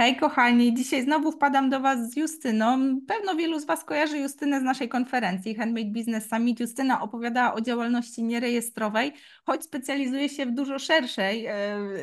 Hej 0.00 0.16
kochani, 0.16 0.74
dzisiaj 0.74 1.02
znowu 1.02 1.32
wpadam 1.32 1.70
do 1.70 1.80
Was 1.80 2.10
z 2.10 2.16
Justyną. 2.16 3.00
Pewno 3.06 3.34
wielu 3.34 3.60
z 3.60 3.64
Was 3.64 3.84
kojarzy 3.84 4.18
Justynę 4.18 4.60
z 4.60 4.62
naszej 4.62 4.88
konferencji 4.88 5.54
Handmade 5.54 5.90
Business 5.90 6.28
Summit. 6.28 6.60
Justyna 6.60 7.02
opowiadała 7.02 7.54
o 7.54 7.60
działalności 7.60 8.22
nierejestrowej, 8.22 9.12
choć 9.46 9.64
specjalizuje 9.64 10.28
się 10.28 10.46
w 10.46 10.54
dużo 10.54 10.78
szerszej 10.78 11.46
e, 11.46 11.54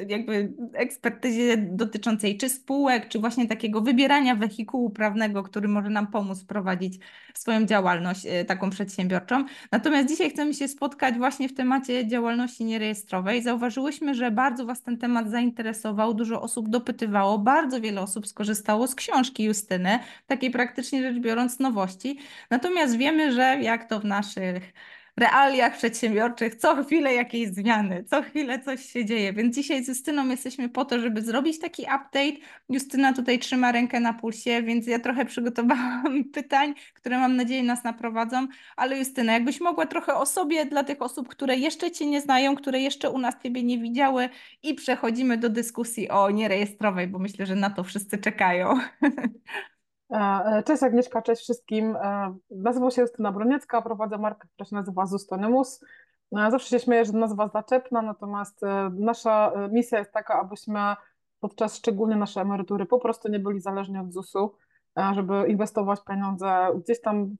jakby 0.07 0.53
ekspertyzie 0.73 1.57
dotyczącej 1.57 2.37
czy 2.37 2.49
spółek, 2.49 3.07
czy 3.07 3.19
właśnie 3.19 3.47
takiego 3.47 3.81
wybierania 3.81 4.35
wehikułu 4.35 4.89
prawnego, 4.89 5.43
który 5.43 5.67
może 5.67 5.89
nam 5.89 6.07
pomóc 6.07 6.43
prowadzić 6.43 6.99
swoją 7.33 7.65
działalność 7.65 8.25
e, 8.25 8.45
taką 8.45 8.69
przedsiębiorczą. 8.69 9.45
Natomiast 9.71 10.07
dzisiaj 10.07 10.29
chcemy 10.29 10.53
się 10.53 10.67
spotkać 10.67 11.17
właśnie 11.17 11.49
w 11.49 11.53
temacie 11.53 12.07
działalności 12.07 12.65
nierejestrowej. 12.65 13.41
Zauważyłyśmy, 13.41 14.15
że 14.15 14.31
bardzo 14.31 14.65
Was 14.65 14.81
ten 14.81 14.97
temat 14.97 15.29
zainteresował, 15.29 16.13
dużo 16.13 16.41
osób 16.41 16.69
dopytywało, 16.69 17.37
bardzo 17.37 17.84
wiele 17.85 18.01
osób 18.01 18.27
skorzystało 18.27 18.87
z 18.87 18.95
książki 18.95 19.43
Justyny, 19.43 19.99
takiej 20.27 20.51
praktycznie 20.51 21.01
rzecz 21.01 21.19
biorąc 21.19 21.59
nowości. 21.59 22.19
Natomiast 22.49 22.97
wiemy, 22.97 23.33
że 23.33 23.57
jak 23.61 23.89
to 23.89 23.99
w 23.99 24.05
naszych 24.05 24.73
realiach 25.17 25.77
przedsiębiorczych 25.77 26.55
co 26.55 26.83
chwilę 26.83 27.13
jakieś 27.13 27.47
zmiany, 27.47 28.03
co 28.03 28.21
chwilę 28.21 28.59
coś 28.59 28.85
się 28.85 29.05
dzieje. 29.05 29.33
Więc 29.33 29.55
dzisiaj 29.55 29.83
z 29.83 29.87
Justyną 29.87 30.27
jesteśmy 30.27 30.69
po 30.69 30.85
to, 30.85 30.99
żeby 30.99 31.21
zrobić 31.21 31.59
taki 31.59 31.81
update. 31.81 32.37
Justyna 32.69 33.13
tutaj 33.13 33.39
trzyma 33.39 33.71
rękę 33.71 33.99
na 33.99 34.13
pulsie, 34.13 34.63
więc 34.63 34.87
ja 34.87 34.99
trochę 34.99 35.25
przygotowałam 35.25 36.23
pytań, 36.33 36.73
które 36.93 37.19
mam 37.19 37.35
nadzieję 37.35 37.63
nas 37.63 37.83
naprowadzą. 37.83 38.47
Ale 38.75 38.97
Justyna, 38.97 39.33
jakbyś 39.33 39.61
mogła 39.61 39.85
trochę 39.85 40.13
o 40.13 40.25
sobie 40.25 40.65
dla 40.65 40.83
tych 40.83 41.01
osób, 41.01 41.27
które 41.27 41.57
jeszcze 41.57 41.91
Cię 41.91 42.05
nie 42.05 42.21
znają, 42.21 42.55
które 42.55 42.79
jeszcze 42.79 43.09
u 43.09 43.17
nas 43.17 43.35
Ciebie 43.43 43.63
nie 43.63 43.79
widziały 43.79 44.29
i 44.63 44.73
przechodzimy 44.73 45.37
do 45.37 45.49
dyskusji 45.49 46.09
o 46.09 46.29
nierejestrowej, 46.29 47.07
bo 47.07 47.19
myślę, 47.19 47.45
że 47.45 47.55
na 47.55 47.69
to 47.69 47.83
wszyscy 47.83 48.17
czekają. 48.17 48.79
E, 50.11 50.17
e, 50.17 50.63
cześć 50.63 50.83
Agnieszka, 50.83 51.21
cześć 51.21 51.41
wszystkim. 51.41 51.95
E, 51.95 52.35
nazywam 52.51 52.91
się 52.91 53.01
Justyna 53.01 53.31
Broniecka, 53.31 53.81
prowadzę 53.81 54.17
markę, 54.17 54.47
która 54.53 54.65
się 54.69 54.75
nazywa 54.75 55.05
Zustonymus. 55.05 55.85
Zawsze 56.31 56.69
się 56.69 56.79
śmieję, 56.79 57.05
że 57.05 57.13
nazwa 57.13 57.47
zaczepna, 57.47 58.01
natomiast 58.01 58.61
nasza 58.91 59.51
misja 59.71 59.99
jest 59.99 60.11
taka, 60.11 60.39
abyśmy 60.41 60.79
podczas 61.39 61.75
szczególnie 61.75 62.15
naszej 62.15 62.43
emerytury 62.43 62.85
po 62.85 62.99
prostu 62.99 63.31
nie 63.31 63.39
byli 63.39 63.59
zależni 63.59 63.97
od 63.97 64.13
ZUS-u, 64.13 64.55
żeby 65.13 65.47
inwestować 65.47 66.03
pieniądze 66.03 66.67
gdzieś 66.83 67.01
tam 67.01 67.35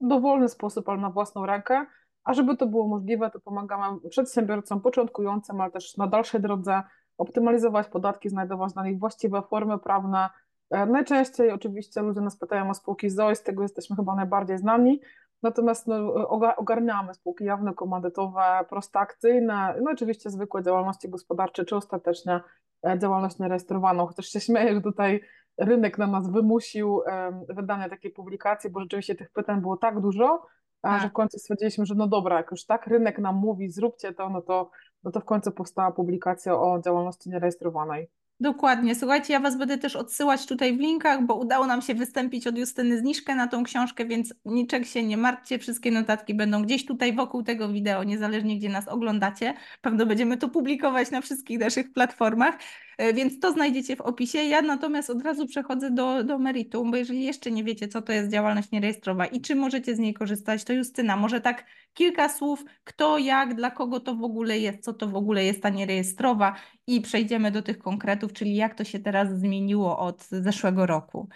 w 0.00 0.08
dowolny 0.08 0.48
sposób, 0.48 0.88
ale 0.88 0.98
na 1.00 1.10
własną 1.10 1.46
rękę, 1.46 1.86
a 2.24 2.34
żeby 2.34 2.56
to 2.56 2.66
było 2.66 2.88
możliwe, 2.88 3.30
to 3.30 3.40
pomagamy 3.40 4.00
przedsiębiorcom 4.10 4.80
początkującym, 4.80 5.60
ale 5.60 5.70
też 5.70 5.96
na 5.96 6.06
dalszej 6.06 6.40
drodze 6.40 6.82
optymalizować 7.18 7.88
podatki, 7.88 8.28
znajdować 8.28 8.72
dla 8.72 8.84
nich 8.84 8.98
właściwe 8.98 9.42
formy 9.42 9.78
prawne, 9.78 10.28
najczęściej 10.70 11.50
oczywiście 11.50 12.02
ludzie 12.02 12.20
nas 12.20 12.36
pytają 12.36 12.70
o 12.70 12.74
spółki 12.74 13.10
ZOI, 13.10 13.36
z 13.36 13.42
tego 13.42 13.62
jesteśmy 13.62 13.96
chyba 13.96 14.14
najbardziej 14.14 14.58
znani, 14.58 15.00
natomiast 15.42 15.86
no, 15.86 16.28
ogarniamy 16.56 17.14
spółki 17.14 17.44
jawne, 17.44 17.74
komandytowe, 17.74 18.64
prostakcyjne, 18.68 19.74
no 19.82 19.90
oczywiście 19.90 20.30
zwykłe 20.30 20.62
działalności 20.62 21.08
gospodarcze, 21.08 21.64
czy 21.64 21.76
ostatecznie 21.76 22.40
e, 22.86 22.98
działalność 22.98 23.38
nierejestrowaną, 23.38 24.06
chociaż 24.06 24.26
się 24.26 24.40
śmieję, 24.40 24.74
że 24.74 24.80
tutaj 24.80 25.20
rynek 25.58 25.98
na 25.98 26.06
nas 26.06 26.30
wymusił 26.30 27.00
wydanie 27.48 27.88
takiej 27.88 28.10
publikacji, 28.10 28.70
bo 28.70 28.80
rzeczywiście 28.80 29.14
tych 29.14 29.30
pytań 29.30 29.60
było 29.60 29.76
tak 29.76 30.00
dużo, 30.00 30.46
a 30.82 30.98
że 30.98 31.08
w 31.08 31.12
końcu 31.12 31.38
stwierdziliśmy, 31.38 31.86
że 31.86 31.94
no 31.94 32.06
dobra, 32.06 32.36
jak 32.36 32.50
już 32.50 32.64
tak 32.64 32.86
rynek 32.86 33.18
nam 33.18 33.36
mówi, 33.36 33.70
zróbcie 33.70 34.14
to, 34.14 34.30
no 34.30 34.42
to, 34.42 34.70
no 35.04 35.10
to 35.10 35.20
w 35.20 35.24
końcu 35.24 35.52
powstała 35.52 35.92
publikacja 35.92 36.54
o 36.54 36.80
działalności 36.84 37.30
nierejestrowanej. 37.30 38.10
Dokładnie. 38.40 38.94
Słuchajcie, 38.94 39.32
ja 39.32 39.40
Was 39.40 39.58
będę 39.58 39.78
też 39.78 39.96
odsyłać 39.96 40.46
tutaj 40.46 40.76
w 40.76 40.80
linkach, 40.80 41.26
bo 41.26 41.34
udało 41.34 41.66
nam 41.66 41.82
się 41.82 41.94
wystąpić 41.94 42.46
od 42.46 42.58
Justyny 42.58 42.98
zniżkę 42.98 43.34
na 43.34 43.46
tą 43.48 43.64
książkę, 43.64 44.04
więc 44.06 44.34
niczego 44.44 44.84
się 44.84 45.02
nie 45.02 45.16
martwcie. 45.16 45.58
Wszystkie 45.58 45.90
notatki 45.90 46.34
będą 46.34 46.62
gdzieś 46.62 46.86
tutaj 46.86 47.12
wokół 47.12 47.42
tego 47.42 47.68
wideo, 47.68 48.04
niezależnie 48.04 48.58
gdzie 48.58 48.68
nas 48.68 48.88
oglądacie. 48.88 49.54
Pewno 49.80 50.06
będziemy 50.06 50.36
to 50.36 50.48
publikować 50.48 51.10
na 51.10 51.20
wszystkich 51.20 51.58
naszych 51.58 51.92
platformach. 51.92 52.58
E, 52.98 53.12
więc 53.12 53.40
to 53.40 53.52
znajdziecie 53.52 53.96
w 53.96 54.00
opisie. 54.00 54.38
Ja 54.38 54.62
natomiast 54.62 55.10
od 55.10 55.22
razu 55.22 55.46
przechodzę 55.46 55.90
do, 55.90 56.24
do 56.24 56.38
meritum, 56.38 56.90
bo 56.90 56.96
jeżeli 56.96 57.24
jeszcze 57.24 57.50
nie 57.50 57.64
wiecie, 57.64 57.88
co 57.88 58.02
to 58.02 58.12
jest 58.12 58.30
działalność 58.30 58.70
nierejestrowa 58.70 59.26
i 59.26 59.40
czy 59.40 59.54
możecie 59.54 59.94
z 59.94 59.98
niej 59.98 60.14
korzystać, 60.14 60.64
to 60.64 60.72
Justyna, 60.72 61.16
może 61.16 61.40
tak 61.40 61.64
kilka 61.94 62.28
słów, 62.28 62.64
kto, 62.84 63.18
jak, 63.18 63.54
dla 63.54 63.70
kogo 63.70 64.00
to 64.00 64.14
w 64.14 64.22
ogóle 64.22 64.58
jest, 64.58 64.84
co 64.84 64.94
to 64.94 65.08
w 65.08 65.14
ogóle 65.16 65.44
jest 65.44 65.62
ta 65.62 65.68
nierejestrowa 65.68 66.54
i 66.86 67.00
przejdziemy 67.00 67.50
do 67.50 67.62
tych 67.62 67.78
konkretów, 67.78 68.27
czyli 68.28 68.56
jak 68.56 68.74
to 68.74 68.84
się 68.84 68.98
teraz 68.98 69.28
zmieniło 69.38 69.98
od 69.98 70.22
zeszłego 70.24 70.86
roku. 70.86 71.28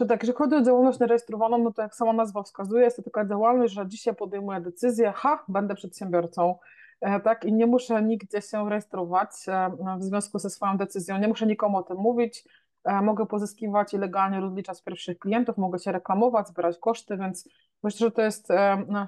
Że 0.00 0.06
tak, 0.06 0.22
jeżeli 0.22 0.38
chodzi 0.38 0.54
o 0.54 0.62
działalność 0.62 1.00
nierejestrowaną, 1.00 1.58
no 1.58 1.72
to 1.72 1.82
jak 1.82 1.94
sama 1.94 2.12
nazwa 2.12 2.42
wskazuje, 2.42 2.84
jest 2.84 2.96
to 2.96 3.02
taka 3.02 3.26
działalność, 3.26 3.74
że 3.74 3.88
dzisiaj 3.88 4.14
podejmuję 4.14 4.60
decyzję, 4.60 5.12
ha, 5.16 5.44
będę 5.48 5.74
przedsiębiorcą, 5.74 6.58
E, 7.02 7.20
tak, 7.20 7.44
i 7.44 7.52
nie 7.52 7.66
muszę 7.66 8.02
nigdzie 8.02 8.42
się 8.42 8.70
rejestrować 8.70 9.28
e, 9.48 9.70
w 9.98 10.02
związku 10.02 10.38
ze 10.38 10.50
swoją 10.50 10.76
decyzją, 10.76 11.18
nie 11.18 11.28
muszę 11.28 11.46
nikomu 11.46 11.78
o 11.78 11.82
tym 11.82 11.96
mówić, 11.96 12.44
e, 12.84 13.02
mogę 13.02 13.26
pozyskiwać 13.26 13.94
i 13.94 13.98
legalnie 13.98 14.40
rozliczać 14.40 14.82
pierwszych 14.82 15.18
klientów, 15.18 15.58
mogę 15.58 15.78
się 15.78 15.92
reklamować, 15.92 16.48
zbierać 16.48 16.78
koszty, 16.78 17.16
więc 17.16 17.48
myślę, 17.82 18.06
że 18.06 18.10
to 18.10 18.22
jest 18.22 18.48
no, 18.88 19.06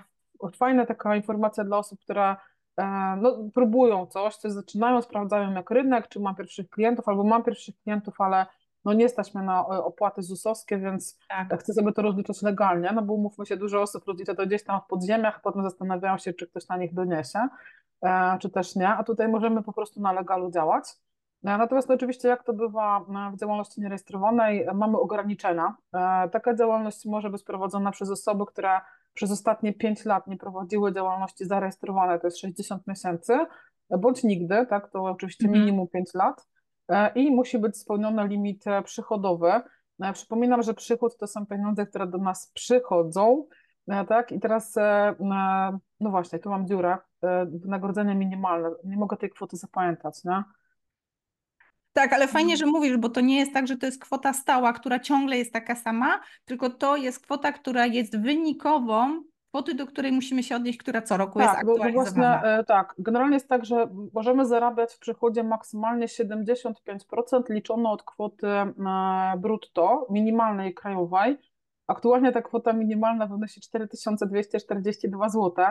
fajna 0.56 0.86
taka 0.86 1.16
informacja 1.16 1.64
dla 1.64 1.78
osób, 1.78 2.00
które 2.00 2.36
no, 3.16 3.36
próbują 3.54 4.06
coś, 4.06 4.36
coś 4.36 4.52
zaczynają, 4.52 5.02
sprawdzają 5.02 5.52
jak 5.52 5.70
rynek, 5.70 6.08
czy 6.08 6.20
mam 6.20 6.34
pierwszych 6.34 6.70
klientów, 6.70 7.08
albo 7.08 7.24
mam 7.24 7.42
pierwszych 7.42 7.74
klientów, 7.82 8.20
ale 8.20 8.46
no 8.84 8.92
nie 8.92 9.08
stać 9.08 9.34
mnie 9.34 9.44
na 9.44 9.66
opłaty 9.66 10.22
ZUS-owskie, 10.22 10.78
więc 10.78 11.18
tak. 11.28 11.60
chcę 11.60 11.72
sobie 11.72 11.92
to 11.92 12.02
rozliczać 12.02 12.42
legalnie, 12.42 12.92
no 12.94 13.02
bo 13.02 13.14
umówmy 13.14 13.46
się, 13.46 13.56
dużo 13.56 13.82
osób 13.82 14.04
rozlicza 14.06 14.34
to 14.34 14.46
gdzieś 14.46 14.64
tam 14.64 14.80
w 14.80 14.86
podziemiach, 14.86 15.40
potem 15.42 15.62
zastanawiają 15.62 16.18
się, 16.18 16.32
czy 16.32 16.46
ktoś 16.46 16.68
na 16.68 16.76
nich 16.76 16.94
doniesie. 16.94 17.48
E, 18.04 18.38
czy 18.38 18.50
też 18.50 18.76
nie, 18.76 18.88
a 18.88 19.04
tutaj 19.04 19.28
możemy 19.28 19.62
po 19.62 19.72
prostu 19.72 20.00
na 20.00 20.12
legalu 20.12 20.50
działać. 20.50 20.84
E, 21.44 21.58
natomiast 21.58 21.88
no 21.88 21.94
oczywiście, 21.94 22.28
jak 22.28 22.44
to 22.44 22.52
bywa 22.52 22.98
e, 22.98 23.30
w 23.32 23.36
działalności 23.36 23.80
nierejestrowanej, 23.80 24.66
mamy 24.74 24.98
ograniczenia. 24.98 25.74
Taka 26.32 26.54
działalność 26.54 27.06
może 27.06 27.30
być 27.30 27.42
prowadzona 27.42 27.90
przez 27.90 28.10
osoby, 28.10 28.44
które 28.46 28.80
przez 29.14 29.30
ostatnie 29.30 29.72
5 29.72 30.04
lat 30.04 30.26
nie 30.26 30.36
prowadziły 30.36 30.94
działalności 30.94 31.44
zarejestrowanej, 31.44 32.20
to 32.20 32.26
jest 32.26 32.38
60 32.38 32.86
miesięcy, 32.86 33.38
bądź 33.98 34.22
nigdy, 34.24 34.66
tak, 34.66 34.90
to 34.90 35.04
oczywiście 35.04 35.44
mhm. 35.44 35.64
minimum 35.64 35.88
5 35.88 36.14
lat 36.14 36.46
i 37.14 37.30
musi 37.30 37.58
być 37.58 37.76
spełniony 37.76 38.28
limit 38.28 38.64
przychodowy. 38.84 39.52
Przypominam, 40.12 40.62
że 40.62 40.74
przychód 40.74 41.16
to 41.16 41.26
są 41.26 41.46
pieniądze, 41.46 41.86
które 41.86 42.06
do 42.06 42.18
nas 42.18 42.50
przychodzą, 42.54 43.46
tak, 44.08 44.32
i 44.32 44.40
teraz, 44.40 44.74
no 46.00 46.10
właśnie, 46.10 46.38
tu 46.38 46.50
mam 46.50 46.66
dziurę, 46.66 46.98
E, 47.24 47.46
wynagrodzenie 47.46 48.14
minimalne. 48.14 48.70
Nie 48.84 48.96
mogę 48.96 49.16
tej 49.16 49.30
kwoty 49.30 49.56
zapamiętać, 49.56 50.24
nie? 50.24 50.42
Tak, 51.94 52.12
ale 52.12 52.28
fajnie, 52.28 52.56
że 52.56 52.66
mówisz, 52.66 52.96
bo 52.96 53.08
to 53.08 53.20
nie 53.20 53.38
jest 53.38 53.52
tak, 53.52 53.66
że 53.66 53.76
to 53.76 53.86
jest 53.86 54.00
kwota 54.00 54.32
stała, 54.32 54.72
która 54.72 54.98
ciągle 54.98 55.38
jest 55.38 55.52
taka 55.52 55.74
sama, 55.74 56.20
tylko 56.44 56.70
to 56.70 56.96
jest 56.96 57.20
kwota, 57.20 57.52
która 57.52 57.86
jest 57.86 58.20
wynikową 58.20 59.22
kwoty, 59.54 59.74
do 59.74 59.86
której 59.86 60.12
musimy 60.12 60.42
się 60.42 60.56
odnieść, 60.56 60.78
która 60.78 61.02
co 61.02 61.16
roku 61.16 61.38
tak, 61.38 61.48
jest 61.48 61.58
aktualizowana. 61.58 62.40
Właśnie, 62.40 62.64
tak, 62.64 62.94
generalnie 62.98 63.36
jest 63.36 63.48
tak, 63.48 63.64
że 63.64 63.88
możemy 64.12 64.46
zarabiać 64.46 64.94
w 64.94 64.98
przychodzie 64.98 65.44
maksymalnie 65.44 66.06
75% 66.06 66.74
liczono 67.50 67.92
od 67.92 68.02
kwoty 68.02 68.46
e, 68.46 68.72
brutto, 69.38 70.06
minimalnej 70.10 70.74
krajowej. 70.74 71.38
Aktualnie 71.86 72.32
ta 72.32 72.42
kwota 72.42 72.72
minimalna 72.72 73.26
wynosi 73.26 73.60
4242 73.60 75.28
zł. 75.28 75.64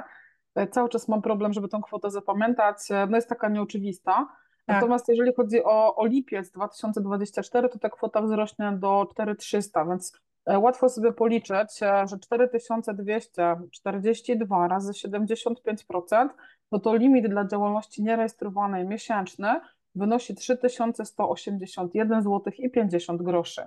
E, 0.56 0.68
cały 0.68 0.90
czas 0.90 1.08
mam 1.08 1.22
problem, 1.22 1.54
żeby 1.54 1.68
tą 1.68 1.82
kwotę 1.82 2.12
zapamiętać, 2.12 2.78
e, 2.92 3.08
no 3.10 3.18
jest 3.18 3.30
taka 3.30 3.50
nieoczywista. 3.50 4.28
Tak. 4.66 4.76
Natomiast 4.76 5.10
jeżeli 5.10 5.34
chodzi 5.34 5.64
o, 5.64 5.96
o 5.96 6.06
lipiec 6.06 6.52
2024, 6.52 7.70
to 7.70 7.80
ta 7.80 7.90
kwota 7.90 8.22
wzrośnie 8.22 8.74
do 8.80 9.08
4300, 9.12 9.86
więc 9.86 10.20
e, 10.46 10.60
łatwo 10.60 10.90
sobie 10.90 11.14
policzyć, 11.14 11.80
że 11.80 12.06
4242 12.22 14.68
razy 14.68 14.92
75%, 14.92 16.30
no 16.72 16.80
to 16.80 16.96
limit 16.96 17.28
dla 17.28 17.48
działalności 17.48 18.04
nierejestrowanej 18.04 18.88
miesięczny 18.88 19.60
wynosi 19.96 20.36
3181 20.36 22.24
zł 22.24 22.42
i 22.58 22.70
50 22.70 23.22
groszy. 23.22 23.62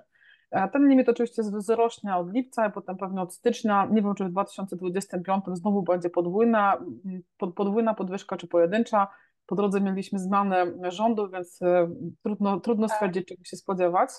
E, 0.51 0.69
ten 0.69 0.89
limit 0.89 1.09
oczywiście 1.09 1.43
wzrośnie 1.43 2.15
od 2.15 2.33
lipca, 2.33 2.63
a 2.63 2.69
potem 2.69 2.97
pewnie 2.97 3.21
od 3.21 3.33
stycznia. 3.33 3.87
Nie 3.91 4.01
wiem, 4.01 4.15
czy 4.15 4.25
w 4.25 4.29
2025 4.29 5.43
znowu 5.53 5.81
będzie 5.81 6.09
podwójna, 6.09 6.77
podwójna 7.37 7.93
podwyżka 7.93 8.37
czy 8.37 8.47
pojedyncza. 8.47 9.07
Po 9.47 9.55
drodze 9.55 9.81
mieliśmy 9.81 10.19
zmianę 10.19 10.65
rządu, 10.91 11.29
więc 11.29 11.61
e, 11.61 11.89
trudno, 12.23 12.59
trudno 12.59 12.87
tak. 12.87 12.95
stwierdzić, 12.95 13.27
czego 13.27 13.43
się 13.43 13.57
spodziewać. 13.57 14.09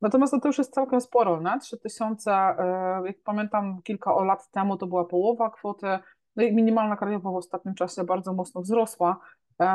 Natomiast 0.00 0.32
no 0.32 0.40
to 0.40 0.48
już 0.48 0.58
jest 0.58 0.74
całkiem 0.74 1.00
sporo, 1.00 1.40
nie? 1.40 1.60
3000, 1.60 2.32
e, 2.32 3.02
jak 3.06 3.16
pamiętam, 3.24 3.82
kilka 3.82 4.24
lat 4.24 4.50
temu 4.50 4.76
to 4.76 4.86
była 4.86 5.04
połowa 5.04 5.50
kwoty, 5.50 5.98
no 6.36 6.42
i 6.42 6.54
minimalna 6.54 6.96
krajowa 6.96 7.30
w 7.30 7.36
ostatnim 7.36 7.74
czasie 7.74 8.04
bardzo 8.04 8.32
mocno 8.32 8.60
wzrosła, 8.60 9.20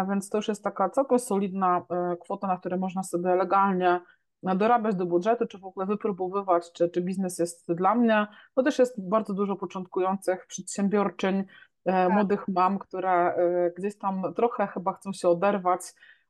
więc 0.09 0.29
to 0.29 0.37
już 0.37 0.47
jest 0.47 0.63
taka 0.63 0.89
całkiem 0.89 1.19
solidna 1.19 1.85
kwota, 2.19 2.47
na 2.47 2.57
której 2.57 2.79
można 2.79 3.03
sobie 3.03 3.35
legalnie 3.35 4.01
dorabiać 4.43 4.95
do 4.95 5.05
budżetu, 5.05 5.47
czy 5.47 5.57
w 5.57 5.65
ogóle 5.65 5.85
wypróbowywać, 5.85 6.71
czy, 6.71 6.89
czy 6.89 7.01
biznes 7.01 7.39
jest 7.39 7.73
dla 7.73 7.95
mnie. 7.95 8.27
To 8.55 8.63
też 8.63 8.79
jest 8.79 9.09
bardzo 9.09 9.33
dużo 9.33 9.55
początkujących 9.55 10.47
przedsiębiorczyń, 10.47 11.43
tak. 11.83 12.13
młodych 12.13 12.47
mam, 12.47 12.79
które 12.79 13.35
gdzieś 13.77 13.97
tam 13.97 14.33
trochę 14.35 14.67
chyba 14.67 14.93
chcą 14.93 15.13
się 15.13 15.29
oderwać 15.29 15.81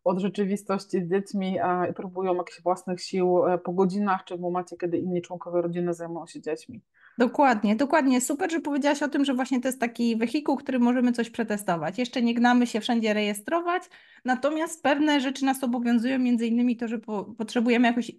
od 0.04 0.20
rzeczywistości 0.20 1.06
z 1.06 1.10
dziećmi 1.10 1.58
i 1.90 1.94
próbują 1.94 2.36
jakichś 2.36 2.62
własnych 2.62 3.02
sił 3.02 3.42
po 3.64 3.74
godzinach, 3.74 4.24
czy 4.24 4.38
w 4.38 4.40
momencie, 4.40 4.78
kiedy 4.78 4.98
inni 4.98 5.22
członkowie 5.22 5.62
rodziny 5.62 5.94
zajmują 5.94 6.28
się 6.28 6.42
dziećmi. 6.42 6.82
Dokładnie, 7.18 7.76
dokładnie. 7.76 8.22
Super, 8.22 8.52
że 8.52 8.60
powiedziałaś 8.60 9.04
o 9.04 9.08
tym, 9.08 9.26
że 9.26 9.34
właśnie 9.34 9.62
to 9.62 9.68
jest 9.68 9.80
taki 9.80 10.16
wehikuł, 10.16 10.58
który 10.58 10.80
możemy 10.80 11.12
coś 11.12 11.30
przetestować. 11.30 11.98
Jeszcze 11.98 12.22
nie 12.22 12.34
gnamy 12.34 12.68
się 12.68 12.82
wszędzie 12.82 13.14
rejestrować, 13.14 13.84
natomiast 14.26 14.84
pewne 14.84 15.22
rzeczy 15.22 15.46
nas 15.46 15.64
obowiązują, 15.64 16.20
między 16.20 16.48
innymi 16.48 16.78
to, 16.78 16.88
że 16.88 17.00
po, 17.00 17.24
potrzebujemy 17.24 17.88
jakoś 17.88 18.12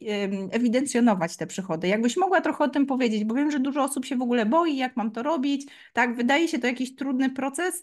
ewidencjonować 0.50 1.36
te 1.36 1.46
przychody. 1.46 1.88
Jakbyś 1.88 2.16
mogła 2.16 2.40
trochę 2.40 2.64
o 2.64 2.68
tym 2.68 2.86
powiedzieć, 2.86 3.24
bo 3.24 3.34
wiem, 3.34 3.50
że 3.50 3.60
dużo 3.60 3.82
osób 3.82 4.04
się 4.04 4.16
w 4.16 4.22
ogóle 4.22 4.46
boi, 4.46 4.76
jak 4.76 4.96
mam 4.96 5.10
to 5.10 5.22
robić. 5.22 5.66
Tak, 5.92 6.16
wydaje 6.16 6.48
się 6.48 6.58
to 6.58 6.66
jakiś 6.66 6.94
trudny 6.94 7.30
proces, 7.30 7.82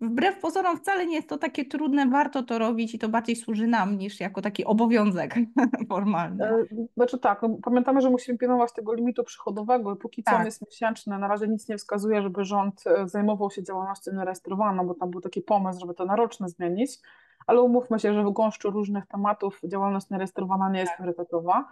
wbrew 0.00 0.40
pozorom 0.40 0.76
wcale 0.76 1.06
nie 1.06 1.16
jest 1.16 1.28
to 1.28 1.38
takie 1.38 1.64
trudne, 1.64 2.08
warto 2.08 2.42
to 2.42 2.58
robić 2.58 2.94
i 2.94 2.98
to 2.98 3.08
bardziej 3.08 3.36
służy 3.36 3.66
nam 3.66 3.98
niż 3.98 4.20
jako 4.20 4.42
taki 4.42 4.64
obowiązek 4.64 5.34
formalny. 5.88 6.44
E, 6.44 6.64
znaczy 6.96 7.18
tak, 7.18 7.42
no, 7.42 7.58
pamiętamy, 7.62 8.00
że 8.00 8.10
musimy 8.10 8.38
pilnować 8.38 8.72
tego 8.72 8.94
limitu 8.94 9.24
przychodowego 9.24 9.94
i 9.94 9.96
póki 9.96 10.22
co 10.22 10.30
tak. 10.30 10.40
on 10.40 10.46
jest 10.46 10.66
miesięczny, 10.66 11.18
na 11.18 11.28
razie 11.28 11.48
nic 11.48 11.68
nie 11.68 11.78
wskazuje, 11.78 12.22
żeby 12.22 12.44
rząd 12.44 12.84
e, 12.86 13.08
zajmował 13.08 13.50
się 13.50 13.62
działalnością 13.62 14.12
nierejestrowaną, 14.12 14.86
bo 14.86 14.94
tam 14.94 15.10
był 15.10 15.20
taki 15.20 15.42
pomysł, 15.42 15.80
żeby 15.80 15.94
to 15.94 16.04
na 16.04 16.16
roczne 16.16 16.48
zmienić, 16.48 16.98
ale 17.46 17.62
umówmy 17.62 17.98
się, 17.98 18.14
że 18.14 18.24
w 18.24 18.32
gąszczu 18.32 18.70
różnych 18.70 19.06
tematów 19.06 19.60
działalność 19.64 20.10
nierejestrowana 20.10 20.70
nie 20.70 20.80
jest 20.80 20.90
tak. 20.90 20.96
priorytetowa. 20.96 21.68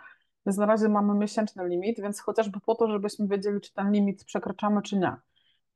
Więc 0.46 0.58
na 0.58 0.66
razie 0.66 0.88
mamy 0.88 1.14
miesięczny 1.14 1.68
limit, 1.68 2.00
więc 2.00 2.20
chociażby 2.20 2.60
po 2.60 2.74
to, 2.74 2.88
żebyśmy 2.88 3.28
wiedzieli, 3.28 3.60
czy 3.60 3.72
ten 3.74 3.92
limit 3.92 4.24
przekraczamy, 4.24 4.82
czy 4.82 4.98
nie. 4.98 5.16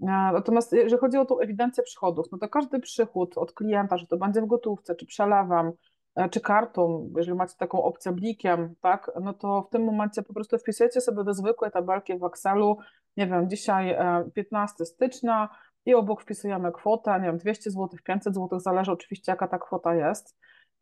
Natomiast 0.02 0.72
jeżeli 0.72 1.00
chodzi 1.00 1.18
o 1.18 1.24
tą 1.24 1.38
ewidencję 1.38 1.82
przychodów, 1.82 2.26
no 2.32 2.38
to 2.38 2.48
każdy 2.48 2.80
przychód 2.80 3.38
od 3.38 3.52
klienta, 3.52 3.96
że 3.98 4.06
to 4.06 4.16
będzie 4.16 4.42
w 4.42 4.46
gotówce, 4.46 4.94
czy 4.94 5.06
przelewem, 5.06 5.72
e, 6.14 6.28
czy 6.28 6.40
kartą, 6.40 7.10
jeżeli 7.16 7.36
macie 7.36 7.54
taką 7.58 7.82
opcję 7.82 8.12
blikiem, 8.12 8.74
tak, 8.80 9.10
no 9.20 9.32
to 9.32 9.62
w 9.62 9.70
tym 9.70 9.84
momencie 9.84 10.22
po 10.22 10.34
prostu 10.34 10.58
wpisujecie 10.58 11.00
sobie 11.00 11.24
do 11.24 11.34
zwykłej 11.34 11.70
tabelki 11.70 12.18
w 12.18 12.24
Excelu, 12.24 12.78
nie 13.16 13.26
wiem, 13.26 13.50
dzisiaj 13.50 13.96
15 14.34 14.76
e, 14.80 14.86
stycznia 14.86 15.48
i 15.86 15.94
obok 15.94 16.22
wpisujemy 16.22 16.72
kwotę, 16.72 17.20
nie 17.20 17.26
wiem, 17.26 17.38
200 17.38 17.70
zł, 17.70 17.88
500 18.04 18.34
zł, 18.34 18.60
zależy 18.60 18.92
oczywiście 18.92 19.32
jaka 19.32 19.48
ta 19.48 19.58
kwota 19.58 19.94
jest 19.94 20.36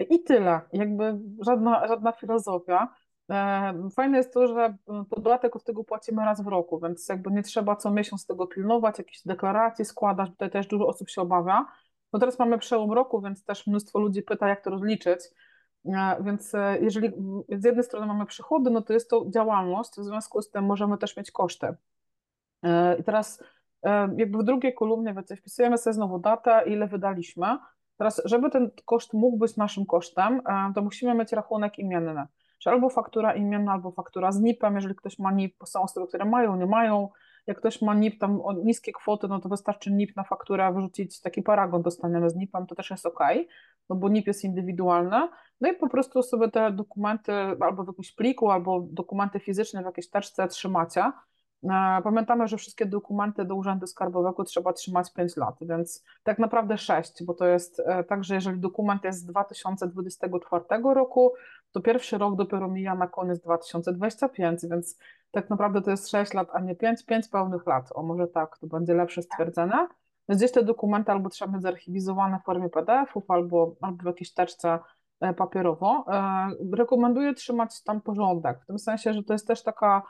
i 0.09 0.23
tyle, 0.23 0.61
jakby 0.73 1.19
żadna, 1.47 1.89
żadna 1.89 2.13
filozofia. 2.13 2.95
Fajne 3.94 4.19
jest 4.19 4.35
to, 4.35 4.49
że 4.49 4.77
podatek 5.11 5.56
od 5.56 5.65
tego 5.65 5.85
płacimy 5.85 6.25
raz 6.25 6.44
w 6.44 6.47
roku, 6.47 6.81
więc 6.81 7.09
jakby 7.09 7.31
nie 7.31 7.43
trzeba 7.43 7.77
co 7.77 7.91
miesiąc 7.91 8.27
tego 8.27 8.47
pilnować, 8.47 8.99
jakieś 8.99 9.23
deklaracje 9.27 9.85
składać, 9.85 10.31
tutaj 10.31 10.50
też 10.50 10.67
dużo 10.67 10.87
osób 10.87 11.11
się 11.11 11.23
obawia. 11.23 11.67
No 12.12 12.19
teraz 12.19 12.38
mamy 12.38 12.59
przełom 12.59 12.93
roku, 12.93 13.21
więc 13.21 13.44
też 13.44 13.67
mnóstwo 13.67 13.99
ludzi 13.99 14.23
pyta, 14.23 14.49
jak 14.49 14.65
to 14.65 14.71
rozliczyć. 14.71 15.21
Więc 16.21 16.55
e, 16.55 16.79
jeżeli 16.81 17.12
z 17.49 17.65
jednej 17.65 17.85
strony 17.85 18.06
mamy 18.06 18.27
przychody, 18.27 18.71
no 18.71 18.82
to 18.82 18.93
jest 18.93 19.11
to 19.11 19.25
działalność, 19.35 19.91
w 19.91 20.05
związku 20.05 20.43
z 20.43 20.50
tym 20.50 20.65
możemy 20.65 20.99
też 20.99 21.17
mieć 21.17 21.31
koszty. 21.31 21.75
E, 22.62 22.99
I 22.99 23.05
teraz 23.05 23.43
e, 23.83 24.15
jakby 24.17 24.38
w 24.38 24.44
drugiej 24.44 24.75
kolumnie 24.75 25.15
wiecie, 25.15 25.37
wpisujemy 25.37 25.79
sobie 25.79 25.94
znowu 25.94 26.19
datę, 26.19 26.62
ile 26.67 26.87
wydaliśmy. 26.87 27.47
Teraz, 27.97 28.23
żeby 28.25 28.50
ten 28.50 28.71
koszt 28.85 29.12
mógł 29.12 29.37
być 29.37 29.56
naszym 29.56 29.87
kosztem, 29.87 30.43
to 30.75 30.83
musimy 30.83 31.15
mieć 31.15 31.33
rachunek 31.33 31.79
imienny 31.79 32.26
czy 32.61 32.71
albo 32.71 32.91
faktura 32.91 33.35
imienna, 33.35 33.73
albo 33.73 33.91
faktura 33.91 34.33
z 34.33 34.41
NIP-em, 34.41 34.75
jeżeli 34.75 34.95
ktoś 34.95 35.19
ma 35.19 35.33
NIP, 35.33 35.57
bo 35.61 35.67
są 35.67 35.83
osoby, 35.83 36.07
które 36.07 36.25
mają, 36.25 36.57
nie 36.57 36.67
mają, 36.67 37.09
jak 37.47 37.59
ktoś 37.59 37.83
ma 37.83 37.95
NIP, 37.95 38.19
tam 38.19 38.41
niskie 38.65 38.93
kwoty, 38.93 39.29
no 39.29 39.41
to 39.41 39.49
wystarczy 39.49 39.93
NIP 39.93 40.17
na 40.17 40.25
fakturę 40.25 40.73
wrzucić, 40.73 41.21
taki 41.21 41.43
paragon 41.43 41.83
dostaniemy 41.83 42.31
z 42.31 42.37
NIP-em, 42.37 42.67
to 42.67 42.75
też 42.75 42.91
jest 42.91 43.07
ok, 43.07 43.21
no 43.89 43.97
bo 43.97 44.09
NIP 44.09 44.27
jest 44.27 44.45
indywidualny, 44.45 45.29
no 45.61 45.73
i 45.73 45.77
po 45.77 45.89
prostu 45.89 46.23
sobie 46.23 46.49
te 46.49 46.71
dokumenty 46.71 47.33
albo 47.61 47.85
w 47.85 47.87
jakimś 47.87 48.12
pliku, 48.12 48.51
albo 48.51 48.87
dokumenty 48.91 49.41
fizyczne 49.41 49.83
w 49.83 49.87
jakiejś 49.87 50.11
teczce 50.11 50.49
trzymacie, 50.49 51.12
E, 51.65 52.01
pamiętamy, 52.05 52.49
że 52.49 52.57
wszystkie 52.57 52.87
dokumenty 52.87 53.45
do 53.45 53.55
Urzędu 53.55 53.87
Skarbowego 53.87 54.45
trzeba 54.45 54.73
trzymać 54.73 55.12
5 55.12 55.37
lat, 55.37 55.57
więc 55.61 56.05
tak 56.23 56.39
naprawdę 56.39 56.79
6, 56.79 57.25
bo 57.25 57.35
to 57.35 57.47
jest 57.47 57.81
e, 57.87 58.05
tak, 58.05 58.25
że 58.25 58.35
jeżeli 58.35 58.61
dokument 58.61 59.05
jest 59.05 59.19
z 59.19 59.25
2024 59.27 60.65
roku, 60.95 61.33
to 61.73 61.81
pierwszy 61.81 62.19
rok 62.19 62.37
dopiero 62.37 62.69
mija 62.69 62.95
na 62.95 63.07
koniec 63.07 63.41
2025, 63.41 64.61
więc 64.71 64.99
tak 65.31 65.51
naprawdę 65.51 65.83
to 65.83 65.91
jest 65.91 66.11
6 66.11 66.35
lat, 66.35 66.49
a 66.53 66.61
nie 66.61 66.77
5, 66.77 67.05
5 67.05 67.29
pełnych 67.29 67.67
lat. 67.67 67.89
O 67.95 68.03
może 68.03 68.27
tak, 68.27 68.59
to 68.59 68.67
będzie 68.67 68.95
lepsze 68.95 69.23
stwierdzenie. 69.23 69.89
Więc 70.29 70.41
gdzieś 70.41 70.53
te 70.53 70.65
dokumenty 70.65 71.13
albo 71.13 71.29
trzeba 71.29 71.53
mieć 71.53 71.63
zarchiwizowane 71.63 72.39
w 72.39 72.45
formie 72.45 72.69
PDF-ów, 72.69 73.31
albo, 73.31 73.77
albo 73.81 74.03
w 74.03 74.07
jakiejś 74.07 74.35
teczce 74.35 74.79
e, 75.21 75.35
papierowo. 75.35 76.05
Rekomenduję 76.73 77.35
trzymać 77.35 77.83
tam 77.83 78.01
porządek, 78.01 78.61
w 78.63 78.67
tym 78.67 78.79
sensie, 78.79 79.15
że 79.15 79.23
to 79.23 79.33
jest 79.33 79.47
też 79.47 79.63
taka 79.63 80.03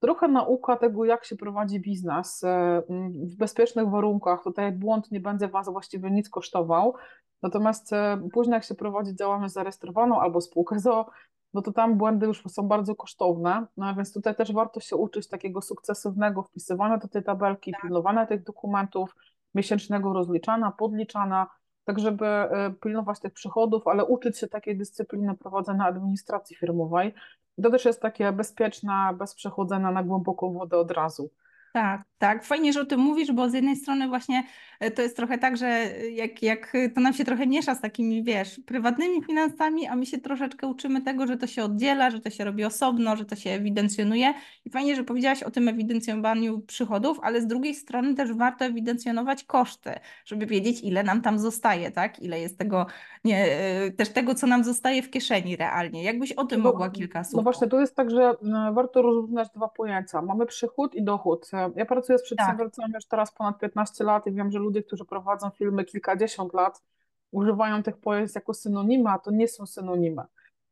trochę 0.00 0.28
nauka 0.28 0.76
tego, 0.76 1.04
jak 1.04 1.24
się 1.24 1.36
prowadzi 1.36 1.80
biznes 1.80 2.44
e, 2.44 2.82
w 3.14 3.36
bezpiecznych 3.36 3.88
warunkach. 3.88 4.42
Tutaj 4.44 4.72
błąd 4.72 5.12
nie 5.12 5.20
będzie 5.20 5.48
Was 5.48 5.68
właściwie 5.68 6.10
nic 6.10 6.30
kosztował. 6.30 6.94
Natomiast 7.42 7.92
e, 7.92 8.28
później, 8.32 8.54
jak 8.54 8.64
się 8.64 8.74
prowadzi 8.74 9.16
działalność 9.16 9.54
zarejestrowaną 9.54 10.20
albo 10.20 10.40
spółkę 10.40 10.78
ZO, 10.78 11.06
no 11.54 11.62
to 11.62 11.72
tam 11.72 11.98
błędy 11.98 12.26
już 12.26 12.42
są 12.48 12.68
bardzo 12.68 12.94
kosztowne, 12.94 13.66
no 13.76 13.94
więc 13.94 14.12
tutaj 14.12 14.36
też 14.36 14.52
warto 14.52 14.80
się 14.80 14.96
uczyć 14.96 15.28
takiego 15.28 15.62
sukcesywnego 15.62 16.42
wpisywania 16.42 16.98
do 16.98 17.08
tej 17.08 17.22
tabelki, 17.22 17.72
tak. 17.72 17.82
pilnowania 17.82 18.26
tych 18.26 18.42
dokumentów, 18.42 19.16
miesięcznego 19.54 20.12
rozliczania, 20.12 20.70
podliczania, 20.70 21.46
tak 21.84 21.98
żeby 21.98 22.26
e, 22.26 22.72
pilnować 22.82 23.20
tych 23.20 23.32
przychodów, 23.32 23.88
ale 23.88 24.04
uczyć 24.04 24.38
się 24.38 24.48
takiej 24.48 24.78
dyscypliny 24.78 25.36
prowadzenia 25.36 25.84
administracji 25.84 26.56
firmowej, 26.56 27.14
to 27.62 27.70
też 27.70 27.84
jest 27.84 28.02
takie 28.02 28.32
bezpieczne, 28.32 28.92
bez 29.18 29.34
przechodzenia 29.34 29.90
na 29.90 30.02
głęboką 30.02 30.52
wodę 30.52 30.78
od 30.78 30.90
razu. 30.90 31.30
Tak, 31.72 32.02
tak. 32.20 32.44
Fajnie, 32.44 32.72
że 32.72 32.80
o 32.80 32.84
tym 32.84 33.00
mówisz, 33.00 33.32
bo 33.32 33.50
z 33.50 33.54
jednej 33.54 33.76
strony 33.76 34.08
właśnie 34.08 34.44
e, 34.80 34.90
to 34.90 35.02
jest 35.02 35.16
trochę 35.16 35.38
tak, 35.38 35.56
że 35.56 35.90
jak, 36.12 36.42
jak 36.42 36.72
to 36.94 37.00
nam 37.00 37.12
się 37.12 37.24
trochę 37.24 37.46
miesza 37.46 37.74
z 37.74 37.80
takimi, 37.80 38.22
wiesz, 38.22 38.60
prywatnymi 38.66 39.24
finansami, 39.24 39.86
a 39.86 39.96
my 39.96 40.06
się 40.06 40.18
troszeczkę 40.18 40.66
uczymy 40.66 41.02
tego, 41.02 41.26
że 41.26 41.36
to 41.36 41.46
się 41.46 41.64
oddziela, 41.64 42.10
że 42.10 42.20
to 42.20 42.30
się 42.30 42.44
robi 42.44 42.64
osobno, 42.64 43.16
że 43.16 43.24
to 43.24 43.36
się 43.36 43.50
ewidencjonuje. 43.50 44.34
I 44.64 44.70
fajnie, 44.70 44.96
że 44.96 45.04
powiedziałaś 45.04 45.42
o 45.42 45.50
tym 45.50 45.68
ewidencjonowaniu 45.68 46.58
przychodów, 46.58 47.18
ale 47.22 47.40
z 47.40 47.46
drugiej 47.46 47.74
strony 47.74 48.14
też 48.14 48.32
warto 48.32 48.64
ewidencjonować 48.64 49.44
koszty, 49.44 49.90
żeby 50.24 50.46
wiedzieć, 50.46 50.80
ile 50.82 51.02
nam 51.02 51.22
tam 51.22 51.38
zostaje, 51.38 51.90
tak? 51.90 52.22
Ile 52.22 52.40
jest 52.40 52.58
tego, 52.58 52.86
nie, 53.24 53.44
e, 53.44 53.90
też 53.90 54.08
tego, 54.08 54.34
co 54.34 54.46
nam 54.46 54.64
zostaje 54.64 55.02
w 55.02 55.10
kieszeni 55.10 55.56
realnie. 55.56 56.04
Jakbyś 56.04 56.32
o 56.32 56.44
tym 56.44 56.62
no, 56.62 56.70
mogła 56.70 56.90
kilka 56.90 57.24
słów. 57.24 57.36
No 57.36 57.42
właśnie, 57.42 57.68
tu 57.68 57.80
jest 57.80 57.96
tak, 57.96 58.10
że 58.10 58.22
e, 58.22 58.72
warto 58.72 59.02
rozróżniać 59.02 59.48
dwa 59.56 59.68
pojęcia. 59.68 60.22
Mamy 60.22 60.46
przychód 60.46 60.94
i 60.94 61.02
dochód 61.02 61.50
ja 61.76 61.86
pracuję 61.86 62.09
z 62.18 62.22
przedsiębiorcami 62.22 62.92
tak. 62.92 62.94
już 62.94 63.08
teraz 63.08 63.32
ponad 63.32 63.58
15 63.58 64.04
lat 64.04 64.26
i 64.26 64.32
wiem, 64.32 64.50
że 64.50 64.58
ludzie, 64.58 64.82
którzy 64.82 65.04
prowadzą 65.04 65.50
filmy 65.50 65.84
kilkadziesiąt 65.84 66.54
lat, 66.54 66.82
używają 67.30 67.82
tych 67.82 67.96
pojęć 67.96 68.34
jako 68.34 68.54
synonimy, 68.54 69.10
a 69.10 69.18
to 69.18 69.30
nie 69.30 69.48
są 69.48 69.66
synonimy. 69.66 70.22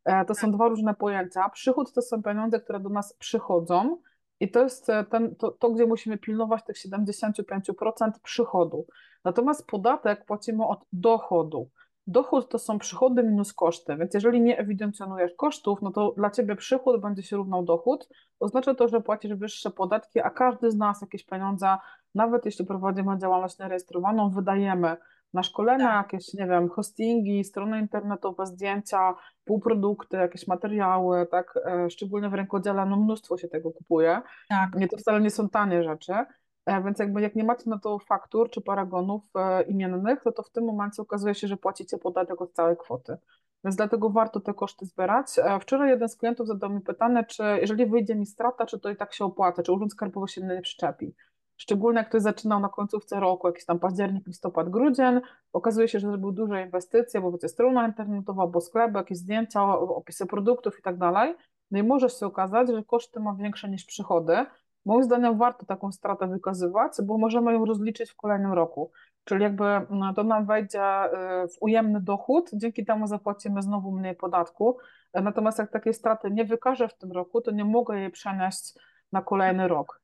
E, 0.05 0.25
to 0.25 0.35
są 0.35 0.41
tak. 0.41 0.51
dwa 0.51 0.69
różne 0.69 0.95
pojęcia. 0.95 1.49
Przychód 1.49 1.93
to 1.93 2.03
są 2.03 2.23
pieniądze, 2.23 2.61
które 2.61 2.81
do 2.81 2.89
nas 2.89 3.13
przychodzą 3.13 3.99
i 4.41 4.51
to 4.51 4.63
jest 4.63 4.91
e, 4.91 5.05
ten, 5.05 5.37
to, 5.37 5.51
to 5.51 5.71
gdzie 5.71 5.87
musimy 5.87 6.19
pilnować 6.19 6.65
tych 6.65 6.77
75% 6.77 8.11
przychodu. 8.23 8.87
Natomiast 9.25 9.67
podatek 9.67 10.25
płacimy 10.25 10.67
od 10.67 10.85
dochodu. 10.93 11.71
Dochód 12.11 12.49
to 12.49 12.59
są 12.59 12.79
przychody 12.79 13.23
minus 13.23 13.53
koszty, 13.53 13.97
więc 13.97 14.15
jeżeli 14.15 14.41
nie 14.41 14.59
ewidencjonujesz 14.59 15.33
kosztów, 15.37 15.83
no 15.83 15.91
to 15.91 16.13
dla 16.17 16.31
ciebie 16.31 16.57
przychód 16.57 17.01
będzie 17.01 17.23
się 17.23 17.37
równał 17.37 17.65
dochód, 17.65 18.09
oznacza 18.41 18.75
to, 18.75 18.89
że 18.89 19.01
płacisz 19.01 19.35
wyższe 19.35 19.71
podatki, 19.71 20.21
a 20.21 20.31
każdy 20.31 20.71
z 20.71 20.77
nas 20.77 21.03
jakieś 21.03 21.25
pieniądze, 21.25 21.77
nawet 22.15 22.45
jeśli 22.45 22.67
prowadzimy 22.67 23.19
działalność 23.19 23.59
nierejestrowaną, 23.59 24.31
wydajemy 24.31 24.97
na 25.35 25.43
szkolenia, 25.43 25.87
tak. 25.89 26.13
jakieś, 26.13 26.35
nie 26.35 26.47
wiem, 26.47 26.69
hostingi, 26.69 27.45
strony 27.45 27.79
internetowe, 27.79 28.47
zdjęcia, 28.47 29.15
półprodukty, 29.45 30.17
jakieś 30.17 30.47
materiały, 30.47 31.27
tak, 31.27 31.59
e, 31.67 31.91
szczególnie 31.91 32.29
w 32.29 32.35
rękodziele, 32.35 32.87
no 32.87 32.97
mnóstwo 32.97 33.39
się 33.39 33.49
tego 33.49 33.71
kupuje. 33.71 34.21
Tak. 34.49 34.75
Nie, 34.75 34.89
to 34.89 34.97
wcale 34.97 35.21
nie 35.21 35.31
są 35.31 35.49
tanie 35.49 35.83
rzeczy. 35.83 36.13
E, 36.69 36.83
więc 36.83 36.99
jakby 36.99 37.21
jak 37.21 37.35
nie 37.35 37.45
macie 37.45 37.71
na 37.71 37.79
to 37.79 37.99
faktur 37.99 38.51
czy 38.51 38.61
paragonów 38.61 39.23
e, 39.35 39.63
imiennych, 39.63 40.23
to, 40.23 40.33
to 40.33 40.43
w 40.43 40.51
tym 40.51 40.65
momencie 40.65 41.03
okazuje 41.03 41.35
się, 41.35 41.49
że 41.49 41.57
płacicie 41.57 41.99
podatek 41.99 42.41
od 42.43 42.53
całej 42.53 42.77
kwoty. 42.77 43.17
Więc 43.65 43.77
dlatego 43.77 44.11
warto 44.11 44.41
te 44.41 44.55
koszty 44.55 44.87
zbierać. 44.87 45.27
E, 45.39 45.61
wczoraj 45.61 45.91
jeden 45.91 46.09
z 46.09 46.17
klientów 46.17 46.47
zadał 46.47 46.71
mi 46.71 46.81
pytanie, 46.81 47.25
czy 47.25 47.43
jeżeli 47.61 47.87
wyjdzie 47.87 48.15
mi 48.15 48.27
strata, 48.27 48.67
czy 48.67 48.81
to 48.81 48.91
i 48.91 48.97
tak 48.97 49.13
się 49.15 49.25
opłaca, 49.25 49.63
czy 49.63 49.73
urząd 49.73 49.93
skarbowy 49.93 50.29
się 50.29 50.43
nie 50.43 50.63
przyczepi. 50.63 51.15
Szczególnie 51.57 51.99
jak 51.99 52.09
ktoś 52.09 52.23
zaczynał 52.23 52.61
na 52.61 52.69
końcówce 52.69 53.21
roku, 53.21 53.47
jakiś 53.47 53.65
tam 53.65 53.79
październik, 53.79 54.27
listopad, 54.27 54.71
grudzień, 54.71 55.21
okazuje 55.53 55.89
się, 55.89 56.01
że 56.01 56.09
zrobił 56.09 56.33
duże 56.33 56.63
inwestycje, 56.63 57.21
bo 57.21 57.33
wiecie, 57.33 57.49
strona 57.49 57.87
internetowa, 57.87 58.47
bo 58.47 58.61
sklep, 58.61 58.95
jakieś 58.95 59.19
zdjęcia, 59.19 59.79
opisy 59.79 60.27
produktów 60.27 60.79
i 60.79 60.83
tak 60.83 60.99
dalej 60.99 61.35
No 61.71 61.79
i 61.79 61.83
może 61.83 62.09
się 62.09 62.27
okazać, 62.27 62.69
że 62.69 62.85
koszty 62.85 63.21
ma 63.21 63.35
większe 63.35 63.69
niż 63.69 63.85
przychody. 63.85 64.47
Moim 64.89 65.03
zdaniem 65.03 65.39
warto 65.39 65.67
taką 65.67 65.93
stratę 65.93 66.27
wykazywać, 66.27 66.93
bo 67.03 67.19
możemy 67.19 67.53
ją 67.53 67.65
rozliczyć 67.65 68.11
w 68.11 68.17
kolejnym 68.17 68.53
roku. 68.53 68.91
Czyli 69.25 69.43
jakby 69.43 69.65
mm, 69.65 70.15
to 70.15 70.25
nam 70.25 70.47
wejdzie 70.47 71.05
y, 71.05 71.49
w 71.49 71.57
ujemny 71.61 72.01
dochód, 72.01 72.51
dzięki 72.53 72.85
temu 72.85 73.07
zapłacimy 73.07 73.63
znowu 73.63 73.93
mniej 73.93 74.17
podatku. 74.17 74.79
Natomiast 75.15 75.59
jak 75.59 75.71
takiej 75.71 75.95
straty 75.95 76.31
nie 76.31 76.45
wykażę 76.45 76.89
w 76.89 76.95
tym 76.95 77.13
roku, 77.13 77.41
to 77.41 77.51
nie 77.51 77.65
mogę 77.65 77.99
jej 78.01 78.11
przenieść 78.11 78.75
na 79.13 79.23
kolejny 79.23 79.69
rok. 79.69 80.01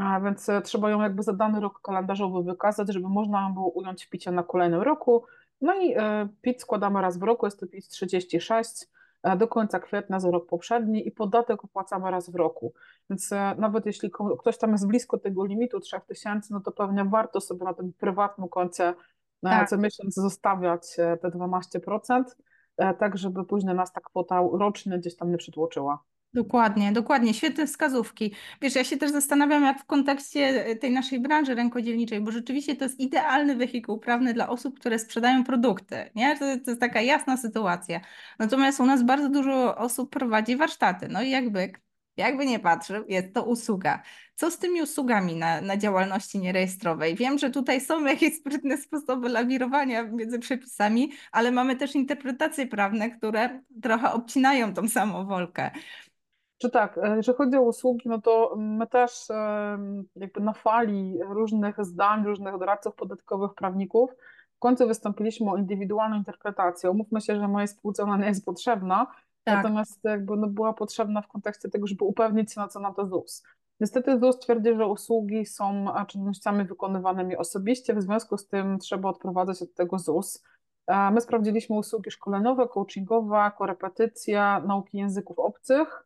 A 0.00 0.20
więc 0.20 0.48
e, 0.48 0.62
trzeba 0.62 0.90
ją 0.90 1.02
jakby 1.02 1.22
za 1.22 1.32
dany 1.32 1.60
rok 1.60 1.80
kalendarzowy 1.82 2.42
wykazać, 2.42 2.92
żeby 2.92 3.08
można 3.08 3.42
ją 3.42 3.54
było 3.54 3.68
ująć 3.68 4.06
picie 4.06 4.30
na 4.30 4.42
kolejnym 4.42 4.82
roku. 4.82 5.24
No 5.60 5.74
i 5.74 5.94
e, 5.96 6.28
PIT 6.42 6.60
składamy 6.60 7.00
raz 7.00 7.18
w 7.18 7.22
roku, 7.22 7.46
jest 7.46 7.60
to 7.60 7.66
PIT 7.66 7.88
36 7.88 8.70
e, 8.82 8.86
do 9.38 9.48
końca 9.48 9.80
kwietnia 9.80 10.20
za 10.20 10.30
rok 10.30 10.46
poprzedni 10.46 11.08
i 11.08 11.12
podatek 11.12 11.64
opłacamy 11.64 12.10
raz 12.10 12.30
w 12.30 12.34
roku. 12.34 12.72
Więc 13.10 13.30
nawet 13.58 13.86
jeśli 13.86 14.10
ktoś 14.38 14.58
tam 14.58 14.72
jest 14.72 14.86
blisko 14.86 15.18
tego 15.18 15.44
limitu 15.44 15.80
3000, 15.80 16.54
no 16.54 16.60
to 16.60 16.72
pewnie 16.72 17.04
warto 17.04 17.40
sobie 17.40 17.64
na 17.64 17.74
tym 17.74 17.92
prywatnym 17.92 18.48
koncie 18.48 18.94
tak. 19.42 19.68
co 19.68 19.78
miesiąc 19.78 20.14
zostawiać 20.14 20.96
te 20.96 21.28
12%, 21.28 22.24
tak 22.98 23.18
żeby 23.18 23.44
później 23.44 23.74
nas 23.74 23.92
ta 23.92 24.00
kwota 24.00 24.40
roczna 24.52 24.98
gdzieś 24.98 25.16
tam 25.16 25.30
nie 25.30 25.36
przytłoczyła. 25.36 26.02
Dokładnie, 26.36 26.92
dokładnie, 26.92 27.34
świetne 27.34 27.66
wskazówki. 27.66 28.34
Wiesz, 28.62 28.74
ja 28.74 28.84
się 28.84 28.96
też 28.96 29.10
zastanawiam, 29.10 29.64
jak 29.64 29.80
w 29.80 29.84
kontekście 29.84 30.66
e, 30.66 30.76
tej 30.76 30.90
naszej 30.90 31.20
branży 31.20 31.54
rękodzielniczej, 31.54 32.20
bo 32.20 32.30
rzeczywiście 32.30 32.76
to 32.76 32.84
jest 32.84 33.00
idealny 33.00 33.56
wehikuł 33.56 33.98
prawny 33.98 34.34
dla 34.34 34.48
osób, 34.48 34.80
które 34.80 34.98
sprzedają 34.98 35.44
produkty, 35.44 36.10
nie? 36.14 36.38
To, 36.38 36.44
to 36.64 36.70
jest 36.70 36.80
taka 36.80 37.00
jasna 37.00 37.36
sytuacja. 37.36 38.00
Natomiast 38.38 38.80
u 38.80 38.86
nas 38.86 39.02
bardzo 39.02 39.28
dużo 39.28 39.76
osób 39.76 40.10
prowadzi 40.10 40.56
warsztaty, 40.56 41.08
no 41.08 41.22
i 41.22 41.30
jakby 41.30 41.72
jakby 42.16 42.46
nie 42.46 42.58
patrzył, 42.58 43.04
jest 43.08 43.34
to 43.34 43.44
usługa. 43.44 44.02
Co 44.34 44.50
z 44.50 44.58
tymi 44.58 44.82
usługami 44.82 45.36
na, 45.36 45.60
na 45.60 45.76
działalności 45.76 46.38
nierejestrowej? 46.38 47.14
Wiem, 47.14 47.38
że 47.38 47.50
tutaj 47.50 47.80
są 47.80 48.04
jakieś 48.04 48.36
sprytne 48.36 48.76
sposoby 48.78 49.28
lawirowania 49.28 50.02
między 50.02 50.38
przepisami, 50.38 51.12
ale 51.32 51.52
mamy 51.52 51.76
też 51.76 51.94
interpretacje 51.94 52.66
prawne, 52.66 53.10
które 53.10 53.62
trochę 53.82 54.12
obcinają 54.12 54.74
tą 54.74 54.88
samowolkę. 54.88 55.70
Czy 56.58 56.70
tak, 56.70 56.98
e, 56.98 57.16
jeżeli 57.16 57.38
chodzi 57.38 57.56
o 57.56 57.62
usługi, 57.62 58.08
no 58.08 58.20
to 58.20 58.54
my 58.56 58.86
też 58.86 59.28
jakby 60.16 60.40
na 60.40 60.52
fali 60.52 61.18
różnych 61.28 61.84
zdań, 61.84 62.24
różnych 62.24 62.58
doradców 62.58 62.94
podatkowych, 62.94 63.54
prawników, 63.54 64.10
w 64.56 64.58
końcu 64.58 64.86
wystąpiliśmy 64.86 65.50
o 65.50 65.56
indywidualną 65.56 66.16
interpretację. 66.16 66.90
Umówmy 66.90 67.20
się, 67.20 67.36
że 67.36 67.48
mojej 67.48 67.68
spółce 67.68 68.02
ona 68.02 68.16
nie 68.16 68.26
jest 68.26 68.44
potrzebna, 68.44 69.06
tak. 69.44 69.56
natomiast 69.56 70.04
jakby 70.04 70.36
no 70.36 70.46
była 70.46 70.72
potrzebna 70.72 71.22
w 71.22 71.28
kontekście 71.28 71.68
tego, 71.68 71.86
żeby 71.86 72.04
upewnić 72.04 72.52
się, 72.52 72.60
na 72.60 72.68
co 72.68 72.80
na 72.80 72.94
to 72.94 73.06
ZUS. 73.06 73.42
Niestety 73.80 74.18
ZUS 74.18 74.38
twierdzi, 74.38 74.74
że 74.76 74.86
usługi 74.86 75.46
są 75.46 75.86
czynnościami 76.06 76.64
wykonywanymi 76.64 77.36
osobiście, 77.36 77.94
w 77.94 78.02
związku 78.02 78.38
z 78.38 78.48
tym 78.48 78.78
trzeba 78.78 79.08
odprowadzać 79.08 79.62
od 79.62 79.74
tego 79.74 79.98
ZUS. 79.98 80.44
E, 80.86 81.10
my 81.10 81.20
sprawdziliśmy 81.20 81.76
usługi 81.76 82.10
szkoleniowe, 82.10 82.68
coachingowe, 82.68 83.50
korepetycja, 83.58 84.60
nauki 84.60 84.98
języków 84.98 85.38
obcych, 85.38 86.05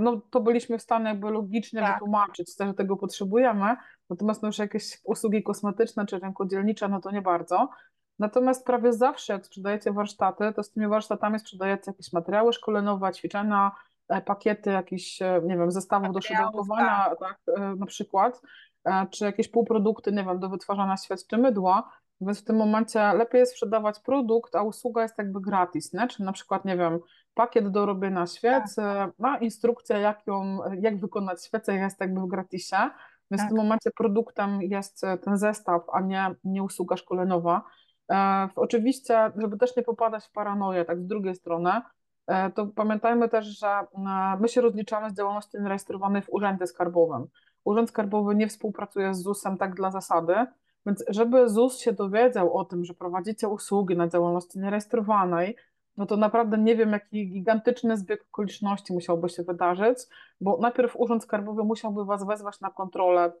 no 0.00 0.20
to 0.30 0.40
byliśmy 0.40 0.78
w 0.78 0.82
stanie 0.82 1.08
jakby 1.08 1.30
logicznie 1.30 1.80
tak. 1.80 1.94
wytłumaczyć, 1.94 2.54
że 2.60 2.74
tego 2.74 2.96
potrzebujemy, 2.96 3.76
natomiast 4.10 4.42
no 4.42 4.48
już 4.48 4.58
jakieś 4.58 5.00
usługi 5.04 5.42
kosmetyczne 5.42 6.06
czy 6.06 6.18
rękodzielnicze, 6.18 6.88
no 6.88 7.00
to 7.00 7.10
nie 7.10 7.22
bardzo. 7.22 7.68
Natomiast 8.18 8.66
prawie 8.66 8.92
zawsze, 8.92 9.32
jak 9.32 9.46
sprzedajecie 9.46 9.92
warsztaty, 9.92 10.52
to 10.56 10.62
z 10.62 10.70
tymi 10.70 10.88
warsztatami 10.88 11.38
sprzedajecie 11.38 11.82
jakieś 11.86 12.12
materiały 12.12 12.52
szkoleniowe, 12.52 13.12
ćwiczenia, 13.12 13.72
e, 14.08 14.20
pakiety 14.20 14.70
jakichś, 14.70 15.22
e, 15.22 15.40
nie 15.44 15.56
wiem, 15.56 15.70
zestawów 15.70 16.12
do 16.12 16.20
szydełkowania, 16.20 17.10
tak. 17.10 17.18
tak, 17.18 17.38
na 17.78 17.86
przykład, 17.86 18.40
czy 19.10 19.24
jakieś 19.24 19.48
półprodukty, 19.48 20.12
nie 20.12 20.24
wiem, 20.24 20.38
do 20.38 20.48
wytwarzania 20.48 20.96
świec 20.96 21.26
czy 21.26 21.38
mydła, 21.38 21.90
więc 22.20 22.40
w 22.40 22.44
tym 22.44 22.56
momencie 22.56 23.12
lepiej 23.12 23.38
jest 23.38 23.52
sprzedawać 23.52 24.00
produkt, 24.00 24.56
a 24.56 24.62
usługa 24.62 25.02
jest 25.02 25.18
jakby 25.18 25.40
gratis, 25.40 25.92
nie? 25.92 26.08
Czyli 26.08 26.24
na 26.24 26.32
przykład, 26.32 26.64
nie 26.64 26.76
wiem, 26.76 27.00
pakiet 27.38 27.68
do 27.68 27.86
robienia 27.86 28.26
świec, 28.26 28.74
tak. 28.74 29.10
ma 29.18 29.38
instrukcja, 29.38 29.98
jak, 29.98 30.26
ją, 30.26 30.58
jak 30.80 31.00
wykonać 31.00 31.44
świecę, 31.44 31.74
jest 31.74 32.00
jakby 32.00 32.20
w 32.20 32.26
gratisie, 32.26 32.90
więc 33.30 33.42
tak. 33.42 33.46
w 33.46 33.48
tym 33.48 33.56
momencie 33.56 33.90
produktem 33.90 34.62
jest 34.62 35.02
ten 35.24 35.36
zestaw, 35.36 35.82
a 35.92 36.00
nie, 36.00 36.34
nie 36.44 36.62
usługa 36.62 36.96
szkoleniowa. 36.96 37.62
E, 38.10 38.48
oczywiście, 38.56 39.32
żeby 39.36 39.56
też 39.58 39.76
nie 39.76 39.82
popadać 39.82 40.24
w 40.24 40.32
paranoję, 40.32 40.84
tak 40.84 41.00
z 41.00 41.06
drugiej 41.06 41.34
strony, 41.34 41.70
e, 42.26 42.50
to 42.50 42.66
pamiętajmy 42.66 43.28
też, 43.28 43.46
że 43.46 43.68
e, 43.68 43.86
my 44.40 44.48
się 44.48 44.60
rozliczamy 44.60 45.10
z 45.10 45.14
działalności 45.14 45.58
zarejestrowanej 45.58 46.22
w 46.22 46.30
Urzędzie 46.30 46.66
Skarbowym. 46.66 47.26
Urząd 47.64 47.88
Skarbowy 47.88 48.34
nie 48.34 48.48
współpracuje 48.48 49.14
z 49.14 49.22
ZUS-em 49.22 49.56
tak 49.56 49.74
dla 49.74 49.90
zasady, 49.90 50.34
więc 50.86 51.04
żeby 51.08 51.48
ZUS 51.48 51.78
się 51.78 51.92
dowiedział 51.92 52.56
o 52.56 52.64
tym, 52.64 52.84
że 52.84 52.94
prowadzicie 52.94 53.48
usługi 53.48 53.96
na 53.96 54.08
działalności 54.08 54.58
nierejestrowanej, 54.58 55.56
no 55.98 56.06
to 56.06 56.16
naprawdę 56.16 56.58
nie 56.58 56.76
wiem, 56.76 56.92
jaki 56.92 57.28
gigantyczny 57.30 57.96
zbieg 57.96 58.24
okoliczności 58.32 58.92
musiałby 58.92 59.28
się 59.28 59.42
wydarzyć, 59.42 59.98
bo 60.40 60.58
najpierw 60.60 60.96
Urząd 60.96 61.22
Skarbowy 61.22 61.64
musiałby 61.64 62.04
Was 62.04 62.26
wezwać 62.26 62.60
na 62.60 62.70
kontrolę. 62.70 63.32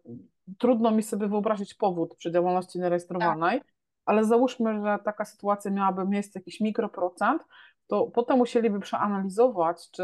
Trudno 0.58 0.90
mi 0.90 1.02
sobie 1.02 1.28
wyobrazić 1.28 1.74
powód 1.74 2.14
przy 2.16 2.32
działalności 2.32 2.78
nierejestrowanej, 2.78 3.58
tak. 3.58 3.68
ale 4.04 4.24
załóżmy, 4.24 4.82
że 4.82 4.98
taka 5.04 5.24
sytuacja 5.24 5.70
miałaby 5.70 6.04
miejsce 6.04 6.38
jakiś 6.38 6.60
mikroprocent, 6.60 7.44
to 7.86 8.06
potem 8.06 8.38
musieliby 8.38 8.80
przeanalizować, 8.80 9.90
czy, 9.90 10.02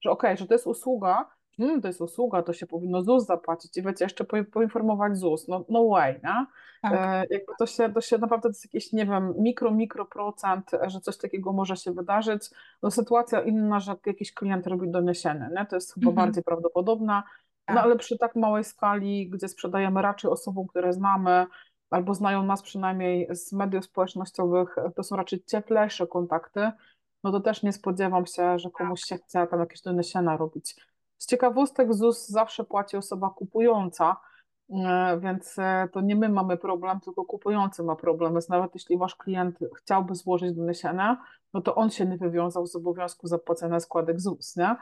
że 0.00 0.10
okej, 0.10 0.30
okay, 0.30 0.36
że 0.36 0.46
to 0.46 0.54
jest 0.54 0.66
usługa, 0.66 1.30
hmm, 1.62 1.82
to 1.82 1.88
jest 1.88 2.00
usługa, 2.00 2.42
to 2.42 2.52
się 2.52 2.66
powinno 2.66 3.02
ZUS 3.02 3.26
zapłacić 3.26 3.76
i 3.76 3.82
wiecie, 3.82 4.04
jeszcze 4.04 4.24
poinformować 4.24 5.18
ZUS, 5.18 5.48
no, 5.48 5.64
no 5.68 5.88
way, 5.88 6.20
nie? 6.24 6.46
Tak. 6.82 6.92
E, 6.92 7.26
jakby 7.30 7.52
to 7.58 7.66
się, 7.66 7.92
to 7.92 8.00
się 8.00 8.18
naprawdę 8.18 8.42
to 8.42 8.48
jest 8.48 8.64
jakiś, 8.64 8.92
nie 8.92 9.06
wiem, 9.06 9.34
mikro, 9.38 9.70
mikro 9.70 10.04
procent, 10.04 10.70
że 10.86 11.00
coś 11.00 11.16
takiego 11.16 11.52
może 11.52 11.76
się 11.76 11.92
wydarzyć. 11.92 12.50
No 12.82 12.90
sytuacja 12.90 13.40
inna, 13.40 13.80
że 13.80 13.94
jakiś 14.06 14.34
klient 14.34 14.66
robi 14.66 14.90
doniesienie, 14.90 15.50
nie? 15.56 15.66
To 15.66 15.76
jest 15.76 15.94
chyba 15.94 16.10
mhm. 16.10 16.26
bardziej 16.26 16.44
prawdopodobna, 16.44 17.22
no 17.68 17.74
tak. 17.74 17.84
ale 17.84 17.96
przy 17.96 18.18
tak 18.18 18.36
małej 18.36 18.64
skali, 18.64 19.30
gdzie 19.30 19.48
sprzedajemy 19.48 20.02
raczej 20.02 20.30
osobom, 20.30 20.66
które 20.66 20.92
znamy, 20.92 21.46
albo 21.90 22.14
znają 22.14 22.42
nas 22.42 22.62
przynajmniej 22.62 23.28
z 23.30 23.52
mediów 23.52 23.84
społecznościowych, 23.84 24.76
to 24.96 25.02
są 25.02 25.16
raczej 25.16 25.44
cieplejsze 25.44 26.06
kontakty, 26.06 26.70
no 27.24 27.32
to 27.32 27.40
też 27.40 27.62
nie 27.62 27.72
spodziewam 27.72 28.26
się, 28.26 28.58
że 28.58 28.70
komuś 28.70 29.00
się 29.00 29.16
chce 29.16 29.46
tam 29.46 29.60
jakieś 29.60 29.80
doniesienia 29.80 30.36
robić. 30.36 30.76
Z 31.22 31.26
ciekawostek 31.26 31.94
ZUS 31.94 32.28
zawsze 32.28 32.64
płaci 32.64 32.96
osoba 32.96 33.30
kupująca, 33.30 34.16
e, 34.70 35.20
więc 35.20 35.58
e, 35.58 35.88
to 35.92 36.00
nie 36.00 36.16
my 36.16 36.28
mamy 36.28 36.56
problem, 36.56 37.00
tylko 37.00 37.24
kupujący 37.24 37.82
ma 37.82 37.96
problem. 37.96 38.32
Więc 38.32 38.48
nawet 38.48 38.74
jeśli 38.74 38.98
wasz 38.98 39.16
klient 39.16 39.58
chciałby 39.78 40.14
złożyć 40.14 40.56
doniesienia, 40.56 41.22
no 41.54 41.60
to 41.60 41.74
on 41.74 41.90
się 41.90 42.06
nie 42.06 42.16
wywiązał 42.16 42.66
z 42.66 42.76
obowiązku 42.76 43.26
zapłacenia 43.26 43.80
składek 43.80 44.20
ZUS, 44.20 44.56
nie? 44.56 44.76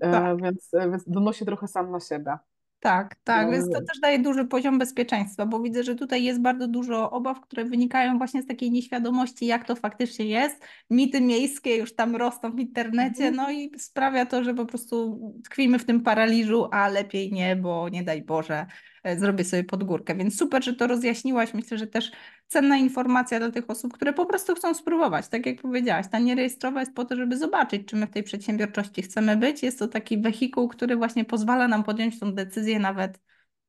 E, 0.00 0.12
tak. 0.12 0.42
Więc, 0.42 0.70
więc 0.90 1.04
donosi 1.06 1.44
trochę 1.44 1.68
sam 1.68 1.90
na 1.90 2.00
siebie. 2.00 2.38
Tak, 2.86 3.14
tak, 3.24 3.50
więc 3.50 3.70
to 3.70 3.78
też 3.78 4.00
daje 4.00 4.18
duży 4.18 4.44
poziom 4.44 4.78
bezpieczeństwa, 4.78 5.46
bo 5.46 5.60
widzę, 5.60 5.82
że 5.82 5.94
tutaj 5.94 6.24
jest 6.24 6.40
bardzo 6.40 6.68
dużo 6.68 7.10
obaw, 7.10 7.40
które 7.40 7.64
wynikają 7.64 8.18
właśnie 8.18 8.42
z 8.42 8.46
takiej 8.46 8.70
nieświadomości, 8.70 9.46
jak 9.46 9.66
to 9.66 9.76
faktycznie 9.76 10.26
jest. 10.26 10.64
Mity 10.90 11.20
miejskie 11.20 11.76
już 11.76 11.94
tam 11.94 12.16
rosną 12.16 12.52
w 12.52 12.58
internecie, 12.58 13.26
mhm. 13.26 13.34
no 13.34 13.50
i 13.50 13.78
sprawia 13.78 14.26
to, 14.26 14.44
że 14.44 14.54
po 14.54 14.66
prostu 14.66 15.20
tkwimy 15.44 15.78
w 15.78 15.84
tym 15.84 16.00
paraliżu, 16.00 16.68
a 16.72 16.88
lepiej 16.88 17.32
nie, 17.32 17.56
bo 17.56 17.88
nie 17.88 18.02
daj 18.02 18.22
Boże, 18.22 18.66
E, 19.06 19.18
zrobię 19.18 19.44
sobie 19.44 19.64
podgórkę. 19.64 20.14
Więc 20.14 20.38
super, 20.38 20.64
że 20.64 20.74
to 20.74 20.86
rozjaśniłaś. 20.86 21.54
Myślę, 21.54 21.78
że 21.78 21.86
też 21.86 22.12
cenna 22.48 22.76
informacja 22.76 23.38
dla 23.38 23.50
tych 23.50 23.70
osób, 23.70 23.92
które 23.92 24.12
po 24.12 24.26
prostu 24.26 24.54
chcą 24.54 24.74
spróbować. 24.74 25.28
Tak 25.28 25.46
jak 25.46 25.62
powiedziałaś, 25.62 26.06
ta 26.10 26.18
nierejestrowa 26.18 26.80
jest 26.80 26.94
po 26.94 27.04
to, 27.04 27.16
żeby 27.16 27.38
zobaczyć, 27.38 27.88
czy 27.88 27.96
my 27.96 28.06
w 28.06 28.10
tej 28.10 28.22
przedsiębiorczości 28.22 29.02
chcemy 29.02 29.36
być. 29.36 29.62
Jest 29.62 29.78
to 29.78 29.88
taki 29.88 30.18
wehikuł, 30.22 30.68
który 30.68 30.96
właśnie 30.96 31.24
pozwala 31.24 31.68
nam 31.68 31.84
podjąć 31.84 32.20
tą 32.20 32.32
decyzję 32.32 32.78
nawet, 32.78 33.20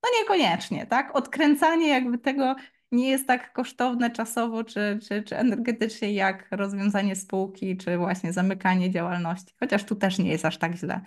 no 0.04 0.10
niekoniecznie, 0.22 0.86
tak? 0.86 1.16
Odkręcanie 1.16 1.88
jakby 1.88 2.18
tego 2.18 2.56
nie 2.92 3.10
jest 3.10 3.28
tak 3.28 3.54
kosztowne 3.54 4.12
czasowo 4.12 4.64
czy, 4.64 5.00
czy, 5.08 5.24
czy 5.24 5.38
energetycznie 5.38 6.14
jak 6.14 6.48
rozwiązanie 6.52 7.16
spółki, 7.16 7.78
czy 7.78 7.98
właśnie 7.98 8.34
zamykanie 8.34 8.92
działalności. 8.92 9.54
Chociaż 9.60 9.84
tu 9.84 9.96
też 9.96 10.20
nie 10.20 10.30
jest 10.30 10.46
aż 10.46 10.58
tak 10.58 10.76
źle. 10.76 11.02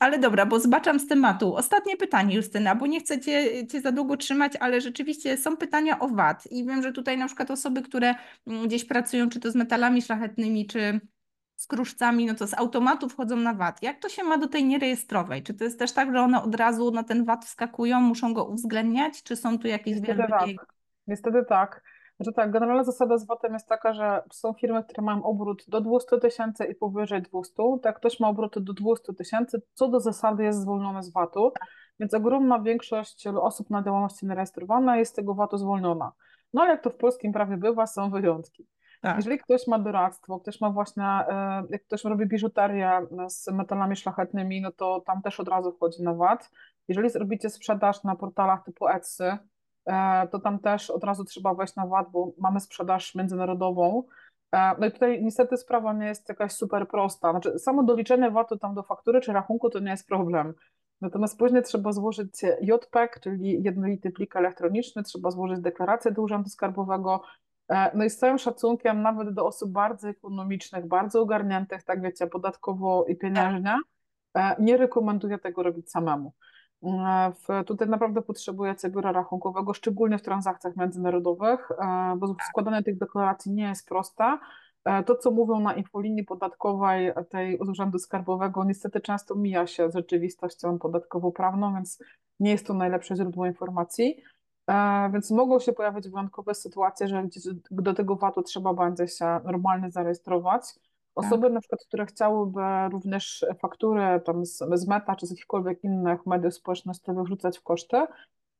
Ale 0.00 0.18
dobra, 0.18 0.46
bo 0.46 0.60
zbaczam 0.60 1.00
z 1.00 1.06
tematu. 1.06 1.54
Ostatnie 1.54 1.96
pytanie, 1.96 2.36
Justyna, 2.36 2.74
bo 2.74 2.86
nie 2.86 3.00
chcę 3.00 3.20
cię, 3.20 3.66
cię 3.66 3.80
za 3.80 3.92
długo 3.92 4.16
trzymać, 4.16 4.52
ale 4.60 4.80
rzeczywiście 4.80 5.36
są 5.36 5.56
pytania 5.56 5.98
o 5.98 6.08
VAT. 6.08 6.46
I 6.50 6.64
wiem, 6.66 6.82
że 6.82 6.92
tutaj 6.92 7.18
na 7.18 7.26
przykład 7.26 7.50
osoby, 7.50 7.82
które 7.82 8.14
mm, 8.46 8.66
gdzieś 8.66 8.84
pracują, 8.84 9.28
czy 9.28 9.40
to 9.40 9.50
z 9.50 9.54
metalami 9.54 10.02
szlachetnymi, 10.02 10.66
czy 10.66 11.00
z 11.56 11.66
kruszcami, 11.66 12.26
no 12.26 12.34
to 12.34 12.46
z 12.46 12.54
automatu 12.54 13.08
wchodzą 13.08 13.36
na 13.36 13.54
VAT. 13.54 13.82
Jak 13.82 14.00
to 14.00 14.08
się 14.08 14.24
ma 14.24 14.38
do 14.38 14.48
tej 14.48 14.64
nierejestrowej? 14.64 15.42
Czy 15.42 15.54
to 15.54 15.64
jest 15.64 15.78
też 15.78 15.92
tak, 15.92 16.12
że 16.12 16.20
one 16.20 16.42
od 16.42 16.54
razu 16.54 16.90
na 16.90 17.02
ten 17.02 17.24
VAT 17.24 17.44
wskakują, 17.44 18.00
muszą 18.00 18.34
go 18.34 18.44
uwzględniać, 18.44 19.22
czy 19.22 19.36
są 19.36 19.58
tu 19.58 19.68
jakieś 19.68 20.00
tak. 20.56 20.73
Niestety 21.06 21.44
tak. 21.44 21.82
Znaczy 22.16 22.32
tak, 22.32 22.50
generalna 22.50 22.84
zasada 22.84 23.18
z 23.18 23.26
VAT-em 23.26 23.52
jest 23.52 23.68
taka, 23.68 23.94
że 23.94 24.22
są 24.32 24.52
firmy, 24.52 24.84
które 24.84 25.02
mają 25.02 25.24
obrót 25.24 25.64
do 25.68 25.80
200 25.80 26.18
tysięcy 26.18 26.64
i 26.64 26.74
powyżej 26.74 27.22
200. 27.22 27.62
Tak, 27.82 27.96
ktoś 27.96 28.20
ma 28.20 28.28
obroty 28.28 28.60
do 28.60 28.72
200 28.72 29.14
tysięcy, 29.14 29.62
co 29.74 29.88
do 29.88 30.00
zasady 30.00 30.44
jest 30.44 30.60
zwolnione 30.60 31.02
z 31.02 31.12
VAT-u, 31.12 31.52
więc 32.00 32.14
ogromna 32.14 32.60
większość 32.60 33.26
osób 33.26 33.70
na 33.70 33.82
działalności 33.82 34.26
nierejestrowana 34.26 34.96
jest 34.96 35.12
z 35.12 35.14
tego 35.14 35.34
VAT-u 35.34 35.58
zwolniona. 35.58 36.12
No 36.54 36.62
ale 36.62 36.70
jak 36.70 36.82
to 36.82 36.90
w 36.90 36.96
polskim 36.96 37.32
prawie 37.32 37.56
bywa, 37.56 37.86
są 37.86 38.10
wyjątki. 38.10 38.66
Tak. 39.00 39.16
Jeżeli 39.16 39.38
ktoś 39.38 39.66
ma 39.66 39.78
doradztwo, 39.78 40.40
ktoś 40.40 40.60
ma 40.60 40.70
właśnie, 40.70 41.04
e, 41.04 41.62
jak 41.70 41.84
ktoś 41.84 42.04
robi 42.04 42.26
biżuterię 42.26 43.06
z 43.28 43.48
metalami 43.52 43.96
szlachetnymi, 43.96 44.60
no 44.60 44.72
to 44.72 45.00
tam 45.06 45.22
też 45.22 45.40
od 45.40 45.48
razu 45.48 45.72
wchodzi 45.72 46.02
na 46.02 46.14
VAT. 46.14 46.50
Jeżeli 46.88 47.10
zrobicie 47.10 47.50
sprzedaż 47.50 48.04
na 48.04 48.16
portalach 48.16 48.64
typu 48.64 48.88
Etsy, 48.88 49.24
e, 49.24 49.38
to 50.30 50.38
tam 50.38 50.58
też 50.58 50.90
od 50.90 51.04
razu 51.04 51.24
trzeba 51.24 51.54
wejść 51.54 51.76
na 51.76 51.86
VAT, 51.86 52.10
bo 52.10 52.32
mamy 52.38 52.60
sprzedaż 52.60 53.14
międzynarodową. 53.14 54.02
E, 54.52 54.74
no 54.78 54.86
i 54.86 54.92
tutaj 54.92 55.22
niestety 55.22 55.56
sprawa 55.56 55.92
nie 55.92 56.06
jest 56.06 56.28
jakaś 56.28 56.52
super 56.52 56.88
prosta. 56.88 57.30
Znaczy, 57.30 57.58
samo 57.58 57.82
doliczenie 57.82 58.30
VAT-u 58.30 58.58
tam 58.58 58.74
do 58.74 58.82
faktury 58.82 59.20
czy 59.20 59.32
rachunku 59.32 59.70
to 59.70 59.78
nie 59.78 59.90
jest 59.90 60.08
problem. 60.08 60.54
Natomiast 61.00 61.38
później 61.38 61.62
trzeba 61.62 61.92
złożyć 61.92 62.42
JPEG, 62.60 63.20
czyli 63.20 63.62
jednolity 63.62 64.10
plik 64.10 64.36
elektroniczny, 64.36 65.02
trzeba 65.02 65.30
złożyć 65.30 65.60
deklarację 65.60 66.10
do 66.10 66.22
Urzędu 66.22 66.48
Skarbowego. 66.48 67.22
E, 67.68 67.96
no 67.96 68.04
i 68.04 68.10
z 68.10 68.18
całym 68.18 68.38
szacunkiem 68.38 69.02
nawet 69.02 69.34
do 69.34 69.46
osób 69.46 69.72
bardzo 69.72 70.08
ekonomicznych, 70.08 70.86
bardzo 70.86 71.20
ogarniętych, 71.20 71.82
tak 71.82 72.02
wiecie, 72.02 72.26
podatkowo 72.26 73.04
i 73.08 73.16
pieniężnie, 73.16 73.76
nie 74.58 74.76
rekomenduję 74.76 75.38
tego 75.38 75.62
robić 75.62 75.90
samemu. 75.90 76.32
W, 76.82 77.64
tutaj 77.66 77.88
naprawdę 77.88 78.22
potrzebujecie 78.22 78.90
biura 78.90 79.12
rachunkowego, 79.12 79.74
szczególnie 79.74 80.18
w 80.18 80.22
transakcjach 80.22 80.76
międzynarodowych, 80.76 81.70
e, 81.70 82.16
bo 82.16 82.36
składanie 82.50 82.82
tych 82.82 82.98
deklaracji 82.98 83.52
nie 83.52 83.68
jest 83.68 83.88
proste. 83.88 84.38
E, 84.84 85.02
to, 85.02 85.16
co 85.16 85.30
mówią 85.30 85.60
na 85.60 85.74
infolinii 85.74 86.24
podatkowej 86.24 87.12
tej 87.28 87.58
Urzędu 87.58 87.98
Skarbowego, 87.98 88.64
niestety 88.64 89.00
często 89.00 89.34
mija 89.34 89.66
się 89.66 89.90
z 89.90 89.94
rzeczywistością 89.94 90.78
podatkowo-prawną, 90.78 91.74
więc 91.74 91.98
nie 92.40 92.50
jest 92.50 92.66
to 92.66 92.74
najlepsze 92.74 93.16
źródło 93.16 93.46
informacji. 93.46 94.22
E, 94.70 95.10
więc 95.12 95.30
mogą 95.30 95.58
się 95.58 95.72
pojawić 95.72 96.08
wyjątkowe 96.08 96.54
sytuacje, 96.54 97.08
że 97.08 97.28
do 97.70 97.94
tego 97.94 98.16
VAT-u 98.16 98.42
trzeba 98.42 98.74
będzie 98.74 99.08
się 99.08 99.40
normalnie 99.44 99.90
zarejestrować. 99.90 100.62
Osoby 101.14 101.42
tak. 101.42 101.52
na 101.52 101.60
przykład, 101.60 101.80
które 101.88 102.06
chciałyby 102.06 102.60
również 102.92 103.46
faktury 103.60 104.20
tam 104.24 104.46
z, 104.46 104.58
z 104.74 104.88
Meta 104.88 105.16
czy 105.16 105.26
z 105.26 105.30
jakichkolwiek 105.30 105.84
innych 105.84 106.26
mediów 106.26 106.54
społecznościowych 106.54 107.24
wrzucać 107.24 107.58
w 107.58 107.62
koszty, 107.62 107.96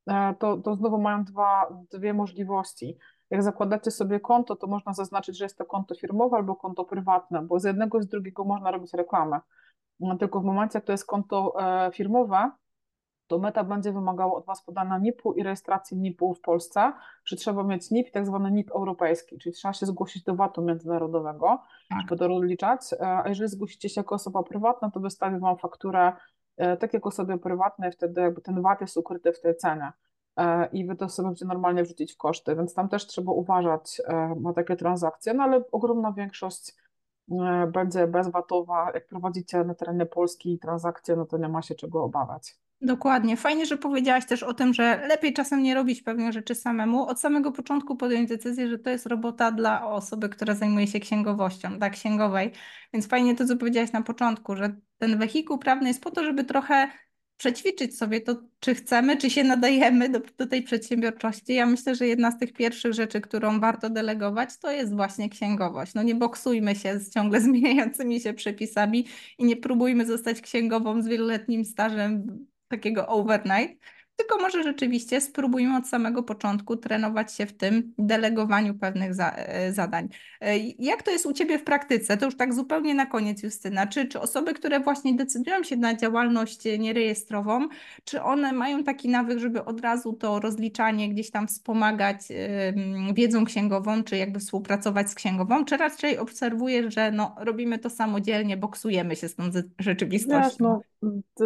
e, 0.06 0.34
to, 0.38 0.56
to 0.56 0.75
znowu 0.75 0.99
mają 0.99 1.25
dwa, 1.25 1.68
dwie 1.92 2.14
możliwości. 2.14 2.99
Jak 3.30 3.42
zakładacie 3.42 3.90
sobie 3.90 4.20
konto, 4.20 4.56
to 4.56 4.66
można 4.66 4.92
zaznaczyć, 4.92 5.38
że 5.38 5.44
jest 5.44 5.58
to 5.58 5.64
konto 5.64 5.94
firmowe 5.94 6.37
albo 6.37 6.56
konto 6.56 6.84
prywatne, 6.84 7.42
bo 7.42 7.61
z 7.61 7.64
jednego 7.64 7.99
i 7.99 8.02
z 8.02 8.06
drugiego 8.06 8.44
można 8.44 8.70
robić 8.70 8.92
reklamę. 8.92 9.40
Tylko 10.18 10.40
w 10.40 10.44
momencie, 10.44 10.78
jak 10.78 10.84
to 10.84 10.92
jest 10.92 11.06
konto 11.06 11.54
e, 11.61 11.90
firmowe, 11.92 12.50
to 13.26 13.38
Meta 13.38 13.64
będzie 13.64 13.93
wymagało 13.93 14.37
od 14.37 14.47
Was 14.47 14.64
podania 14.64 14.99
NIP-u 14.99 15.33
i 15.33 15.43
rejestracji 15.43 15.97
NIP-u 15.97 16.35
w 16.35 16.40
Polsce, 16.40 16.93
że 17.25 17.37
trzeba 17.37 17.64
mieć 17.64 17.90
NIP 17.90 18.09
i 18.09 18.12
tak 18.12 18.26
zwany 18.26 18.50
NIP 18.50 18.71
europejski, 18.71 19.38
czyli 19.38 19.54
trzeba 19.54 19.75
się 19.75 19.87
zgłosić 19.87 20.23
do 20.23 20.35
VAT-u 20.35 20.62
międzynarodowego, 20.62 21.62
tak. 21.88 22.00
żeby 22.00 22.16
to 22.16 22.28
rozliczać, 22.28 22.81
e, 22.93 23.07
a 23.07 23.28
jeżeli 23.28 23.49
zgłosicie 23.49 23.88
się 23.88 24.00
jako 24.00 24.14
osoba 24.14 24.43
prywatna, 24.43 24.90
to 24.90 25.00
wystawi 25.00 25.38
Wam 25.38 25.59
fakturę 25.59 26.12
e, 26.57 26.76
tak 26.76 26.95
jak 26.95 27.07
osobie 27.07 27.38
prywatnej, 27.38 27.93
wtedy 27.93 28.21
jakby 28.21 28.40
ten 28.40 28.62
VAT 28.62 28.81
jest 28.81 28.97
ukryty 28.97 29.33
w 29.33 29.40
tej 29.40 29.57
cenie 29.57 29.93
e, 30.37 30.66
i 30.66 30.87
Wy 30.87 30.97
to 30.97 31.09
sobie 31.09 31.28
będziecie 31.28 31.47
normalnie 31.47 31.83
wrzucić 31.83 32.14
w 32.14 32.16
koszty, 32.16 32.57
więc 32.57 32.75
tam 32.75 32.88
też 32.88 33.07
trzeba 33.07 33.33
uważać 33.33 34.02
na 34.40 34.52
takie 34.52 34.76
transakcje, 34.76 35.35
no 35.35 35.43
ale 35.43 35.62
ogromna 35.73 36.12
większość 36.12 36.75
będzie 37.73 38.07
bezwatowa. 38.07 38.90
Jak 38.95 39.07
prowadzicie 39.07 39.64
na 39.64 39.75
terenie 39.75 40.07
Polski 40.07 40.59
transakcje, 40.59 41.16
no 41.16 41.26
to 41.26 41.38
nie 41.38 41.49
ma 41.49 41.62
się 41.62 41.75
czego 41.75 42.04
obawiać. 42.04 42.63
Dokładnie. 42.80 43.37
Fajnie, 43.37 43.66
że 43.66 43.76
powiedziałaś 43.76 44.26
też 44.26 44.42
o 44.42 44.54
tym, 44.54 44.74
że 44.74 45.06
lepiej 45.08 45.32
czasem 45.32 45.62
nie 45.62 45.74
robić 45.74 46.02
pewnych 46.02 46.32
rzeczy 46.32 46.54
samemu. 46.54 47.06
Od 47.06 47.20
samego 47.20 47.52
początku 47.52 47.96
podjąć 47.96 48.28
decyzję, 48.28 48.68
że 48.68 48.78
to 48.78 48.90
jest 48.90 49.06
robota 49.06 49.52
dla 49.52 49.87
osoby, 49.87 50.28
która 50.28 50.54
zajmuje 50.54 50.87
się 50.87 51.00
księgowością, 51.00 51.78
tak, 51.78 51.92
księgowej. 51.92 52.50
Więc 52.92 53.06
fajnie 53.06 53.34
to, 53.37 53.46
co 53.46 53.56
powiedziałaś 53.56 53.92
na 53.92 54.02
początku, 54.02 54.56
że 54.56 54.76
ten 54.98 55.18
wehikuł 55.18 55.58
prawny 55.58 55.88
jest 55.88 56.02
po 56.02 56.10
to, 56.10 56.24
żeby 56.24 56.44
trochę 56.44 56.90
przećwiczyć 57.37 57.98
sobie 57.98 58.20
to, 58.20 58.42
czy 58.60 58.74
chcemy, 58.74 59.16
czy 59.16 59.30
się 59.30 59.44
nadajemy 59.44 60.08
do, 60.08 60.20
do, 60.38 60.46
tej 60.46 60.62
przedsiębiorczości. 60.62 61.54
Ja 61.54 61.66
myślę, 61.66 61.94
że 61.94 62.06
jedna 62.06 62.30
z 62.30 62.38
tych 62.38 62.52
pierwszych 62.52 62.92
rzeczy, 62.92 63.20
którą 63.20 63.60
warto 63.60 63.90
delegować, 63.90 64.58
to 64.58 64.70
jest 64.70 64.94
właśnie 64.94 65.28
księgowość. 65.28 65.94
No 65.94 66.02
nie 66.02 66.14
boksujmy 66.14 66.74
się 66.74 66.98
z 66.98 67.10
ciągle 67.10 67.40
zmieniającymi 67.50 68.20
się 68.20 68.32
przepisami 68.32 69.06
i 69.38 69.44
nie 69.44 69.56
próbujmy 69.56 70.06
zostać 70.06 70.40
księgową 70.40 71.02
z 71.02 71.08
wieloletnim 71.08 71.64
stażem 71.64 72.46
takiego 72.76 73.06
overnight, 73.08 73.78
tylko 74.16 74.38
może 74.38 74.62
rzeczywiście 74.62 75.20
spróbujmy 75.20 75.77
od 75.77 75.88
samego 75.88 76.22
początku 76.22 76.77
trenować 76.77 77.35
się 77.35 77.46
w 77.46 77.53
tym 77.53 77.94
delegowaniu 77.98 78.74
pewnych 78.74 79.14
za, 79.14 79.31
e, 79.31 79.72
zadań. 79.72 80.09
E, 80.40 80.59
jak 80.59 81.03
to 81.03 81.11
jest 81.11 81.27
u 81.27 81.33
Ciebie 81.33 81.59
w 81.59 81.64
praktyce? 81.64 82.16
To 82.16 82.24
już 82.24 82.37
tak 82.37 82.55
zupełnie 82.55 82.94
na 82.94 83.07
koniec, 83.07 83.42
Justyna. 83.42 83.87
Czy, 83.87 84.09
czy 84.09 84.20
osoby, 84.20 84.55
które 84.55 84.81
właśnie 84.81 85.14
decydują 85.14 85.62
się 85.62 85.77
na 85.77 85.94
działalność 85.94 86.64
nierejestrową, 86.79 87.68
czy 88.05 88.22
one 88.22 88.53
mają 88.53 88.85
taki 88.85 89.09
nawyk, 89.09 89.38
żeby 89.38 89.64
od 89.64 89.81
razu 89.81 90.12
to 90.12 90.40
rozliczanie 90.40 91.09
gdzieś 91.09 91.31
tam 91.31 91.48
wspomagać 91.48 92.20
wiedzą 93.14 93.44
księgową, 93.44 94.05
czy 94.05 94.16
jakby 94.16 94.38
współpracować 94.38 95.11
z 95.11 95.14
księgową, 95.14 95.64
czy 95.64 95.77
raczej 95.77 96.18
obserwujesz, 96.18 96.94
że 96.94 97.12
no, 97.12 97.35
robimy 97.38 97.79
to 97.79 97.90
samodzielnie, 97.90 98.57
boksujemy 98.57 99.16
się 99.16 99.29
z 99.29 99.35
tą 99.35 99.44
rzeczywistością? 99.79 100.40
Wiesz, 100.48 100.59
no, 100.61 100.81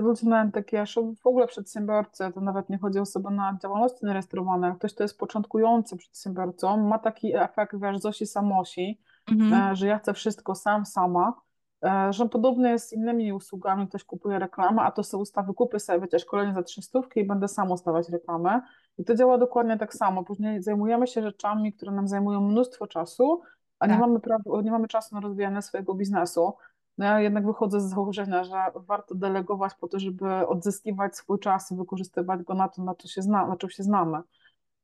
ludzie 0.00 0.28
mają 0.28 0.50
takie, 0.50 0.84
w 1.22 1.26
ogóle 1.26 1.46
przedsiębiorcy, 1.46 2.24
to 2.34 2.40
nawet 2.40 2.57
nawet 2.58 2.70
nie 2.70 2.78
chodzi 2.78 2.98
o 2.98 3.02
osobę 3.02 3.30
na 3.30 3.58
działalności 3.62 4.06
nierejestrowanej, 4.06 4.72
ktoś, 4.74 4.94
kto 4.94 5.04
jest 5.04 5.18
początkującym 5.18 5.98
przedsiębiorcą, 5.98 6.76
ma 6.76 6.98
taki 6.98 7.36
efekt, 7.36 7.76
wiesz, 7.80 7.98
Zosi 7.98 8.26
Samosi, 8.26 9.00
mhm. 9.30 9.72
E, 9.72 9.76
że 9.76 9.86
ja 9.86 9.98
chcę 9.98 10.14
wszystko 10.14 10.54
sam, 10.54 10.86
sama, 10.86 11.32
e, 11.84 12.12
że 12.12 12.28
podobnie 12.28 12.70
jest 12.70 12.88
z 12.88 12.92
innymi 12.92 13.32
usługami, 13.32 13.88
ktoś 13.88 14.04
kupuje 14.04 14.38
reklamę, 14.38 14.82
a 14.82 14.90
to 14.90 15.02
są 15.02 15.18
ustawy, 15.18 15.54
kupię 15.54 15.80
sobie, 15.80 16.00
wiecie, 16.00 16.18
szkolenie 16.18 16.54
za 16.54 16.62
trzy 16.62 16.82
stówki 16.82 17.20
i 17.20 17.24
będę 17.24 17.48
sam 17.48 17.70
ustawiać 17.70 18.08
reklamę. 18.08 18.60
I 18.98 19.04
to 19.04 19.14
działa 19.14 19.38
dokładnie 19.38 19.78
tak 19.78 19.94
samo. 19.94 20.24
Później 20.24 20.62
zajmujemy 20.62 21.06
się 21.06 21.22
rzeczami, 21.22 21.72
które 21.72 21.92
nam 21.92 22.08
zajmują 22.08 22.40
mnóstwo 22.40 22.86
czasu, 22.86 23.42
a 23.78 23.86
tak. 23.86 23.94
nie, 23.94 24.00
mamy 24.00 24.20
prawa, 24.20 24.62
nie 24.62 24.70
mamy 24.70 24.88
czasu 24.88 25.14
na 25.14 25.20
rozwijanie 25.20 25.62
swojego 25.62 25.94
biznesu. 25.94 26.52
No 26.98 27.04
ja 27.04 27.20
jednak 27.20 27.46
wychodzę 27.46 27.80
z 27.80 27.90
założenia, 27.90 28.44
że 28.44 28.56
warto 28.74 29.14
delegować 29.14 29.74
po 29.74 29.88
to, 29.88 29.98
żeby 29.98 30.46
odzyskiwać 30.46 31.16
swój 31.16 31.38
czas 31.38 31.72
i 31.72 31.76
wykorzystywać 31.76 32.42
go 32.42 32.54
na 32.54 32.68
to, 32.68 32.82
na, 32.82 32.94
co 32.94 33.08
się, 33.08 33.22
zna, 33.22 33.46
na 33.46 33.56
czym 33.56 33.70
się 33.70 33.82
znamy. 33.82 34.18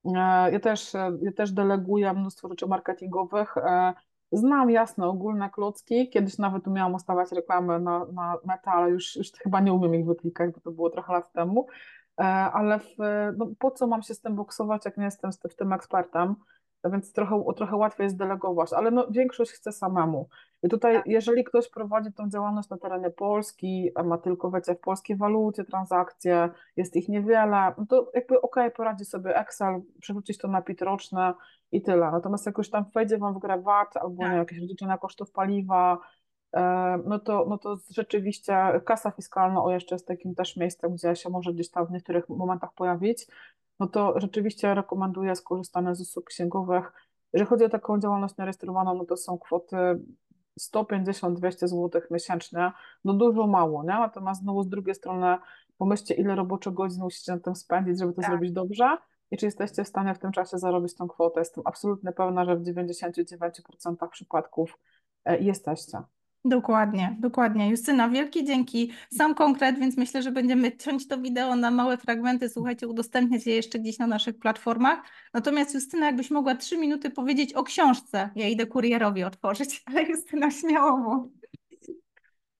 E, 0.04 0.52
ja 0.52 0.60
też, 0.60 0.94
ja 1.22 1.32
też 1.36 1.52
deleguję 1.52 2.12
mnóstwo 2.12 2.48
rzeczy 2.48 2.66
marketingowych. 2.66 3.56
E, 3.56 3.94
znam 4.32 4.70
jasne 4.70 5.06
ogólne 5.06 5.50
klocki. 5.50 6.10
Kiedyś 6.10 6.38
nawet 6.38 6.66
umiałam 6.68 6.94
ustawiać 6.94 7.32
reklamy 7.32 7.80
na, 7.80 8.04
na 8.12 8.36
meta, 8.44 8.72
ale 8.72 8.90
już, 8.90 9.16
już 9.16 9.32
chyba 9.32 9.60
nie 9.60 9.72
umiem 9.72 9.94
ich 9.94 10.06
wyklikać, 10.06 10.50
bo 10.54 10.60
to 10.60 10.70
było 10.70 10.90
trochę 10.90 11.12
lat 11.12 11.32
temu. 11.32 11.66
E, 12.20 12.24
ale 12.24 12.78
w, 12.78 12.96
no, 13.36 13.46
po 13.58 13.70
co 13.70 13.86
mam 13.86 14.02
się 14.02 14.14
z 14.14 14.20
tym 14.20 14.34
boksować, 14.34 14.84
jak 14.84 14.96
nie 14.96 15.04
jestem 15.04 15.30
w 15.50 15.56
tym 15.56 15.72
ekspertem? 15.72 16.34
Więc 16.90 17.12
trochę, 17.12 17.44
trochę 17.56 17.76
łatwiej 17.76 18.04
jest 18.04 18.16
delegować, 18.16 18.72
ale 18.72 18.90
no, 18.90 19.06
większość 19.10 19.50
chce 19.50 19.72
samemu. 19.72 20.28
I 20.62 20.68
tutaj, 20.68 20.94
tak. 20.94 21.06
jeżeli 21.06 21.44
ktoś 21.44 21.70
prowadzi 21.70 22.12
tą 22.12 22.30
działalność 22.30 22.68
na 22.68 22.78
terenie 22.78 23.10
Polski, 23.10 23.90
ma 24.04 24.18
tylko 24.18 24.50
wiecie, 24.50 24.74
w 24.74 24.80
polskiej 24.80 25.16
walucie 25.16 25.64
transakcje, 25.64 26.48
jest 26.76 26.96
ich 26.96 27.08
niewiele, 27.08 27.74
no 27.78 27.86
to 27.86 28.10
jakby 28.14 28.40
ok, 28.40 28.56
poradzi 28.76 29.04
sobie 29.04 29.36
Excel, 29.36 29.82
przerzucić 30.00 30.38
to 30.38 30.48
na 30.48 30.62
PIT 30.62 30.82
roczne 30.82 31.34
i 31.72 31.82
tyle. 31.82 32.10
Natomiast 32.10 32.46
jak 32.46 32.58
już 32.58 32.70
tam 32.70 32.84
wejdzie 32.94 33.18
Wam 33.18 33.34
w 33.34 33.38
grę 33.38 33.62
VAT 33.62 33.96
albo 33.96 34.22
tak. 34.22 34.36
jakieś 34.36 34.58
rozliczenia 34.58 34.98
kosztów 34.98 35.32
paliwa, 35.32 35.98
e, 36.56 36.98
no 37.06 37.18
to, 37.18 37.46
no 37.48 37.58
to 37.58 37.76
rzeczywiście 37.90 38.80
kasa 38.84 39.10
fiskalna, 39.10 39.64
o 39.64 39.70
jeszcze 39.70 39.94
jest 39.94 40.08
takim 40.08 40.34
też 40.34 40.56
miejscem, 40.56 40.94
gdzie 40.94 41.16
się 41.16 41.30
może 41.30 41.52
gdzieś 41.52 41.70
tam 41.70 41.86
w 41.86 41.90
niektórych 41.90 42.28
momentach 42.28 42.74
pojawić, 42.74 43.26
no 43.80 43.86
to 43.86 44.20
rzeczywiście 44.20 44.74
rekomenduję 44.74 45.36
skorzystanie 45.36 45.94
z 45.94 46.00
usług 46.00 46.24
księgowych. 46.24 46.92
Jeżeli 47.32 47.48
chodzi 47.48 47.64
o 47.64 47.68
taką 47.68 48.00
działalność 48.00 48.36
nierejestrowaną, 48.38 48.94
no 48.94 49.04
to 49.04 49.16
są 49.16 49.38
kwoty 49.38 49.76
150-200 50.60 51.68
zł 51.68 52.02
miesięcznie, 52.10 52.72
no 53.04 53.12
dużo 53.12 53.46
mało, 53.46 53.82
nie? 53.82 53.88
Natomiast 53.88 54.40
znowu 54.40 54.62
z 54.62 54.68
drugiej 54.68 54.94
strony 54.94 55.38
pomyślcie, 55.78 56.14
ile 56.14 56.34
roboczych 56.34 56.74
godzin 56.74 57.02
musicie 57.02 57.32
na 57.32 57.40
tym 57.40 57.54
spędzić, 57.54 57.98
żeby 57.98 58.12
to 58.12 58.20
tak. 58.20 58.30
zrobić 58.30 58.52
dobrze 58.52 58.98
i 59.30 59.36
czy 59.36 59.46
jesteście 59.46 59.84
w 59.84 59.88
stanie 59.88 60.14
w 60.14 60.18
tym 60.18 60.32
czasie 60.32 60.58
zarobić 60.58 60.94
tą 60.94 61.08
kwotę. 61.08 61.40
Jestem 61.40 61.62
absolutnie 61.66 62.12
pewna, 62.12 62.44
że 62.44 62.56
w 62.56 62.62
99% 62.62 64.08
przypadków 64.10 64.78
e, 65.24 65.38
jesteście. 65.38 66.02
Dokładnie, 66.46 67.16
dokładnie. 67.18 67.70
Justyna, 67.70 68.08
wielkie 68.08 68.44
dzięki. 68.44 68.92
Sam 69.16 69.34
konkret, 69.34 69.78
więc 69.78 69.96
myślę, 69.96 70.22
że 70.22 70.32
będziemy 70.32 70.76
ciąć 70.76 71.08
to 71.08 71.18
wideo 71.18 71.56
na 71.56 71.70
małe 71.70 71.96
fragmenty. 71.96 72.48
Słuchajcie, 72.48 72.88
udostępniać 72.88 73.46
je 73.46 73.54
jeszcze 73.54 73.78
gdzieś 73.78 73.98
na 73.98 74.06
naszych 74.06 74.38
platformach. 74.38 74.98
Natomiast 75.34 75.74
Justyna, 75.74 76.06
jakbyś 76.06 76.30
mogła 76.30 76.54
trzy 76.54 76.78
minuty 76.78 77.10
powiedzieć 77.10 77.54
o 77.54 77.62
książce. 77.62 78.30
Ja 78.36 78.48
idę 78.48 78.66
kurierowi 78.66 79.24
otworzyć, 79.24 79.82
ale 79.86 80.02
Justyna 80.02 80.50
śmiało. 80.50 81.28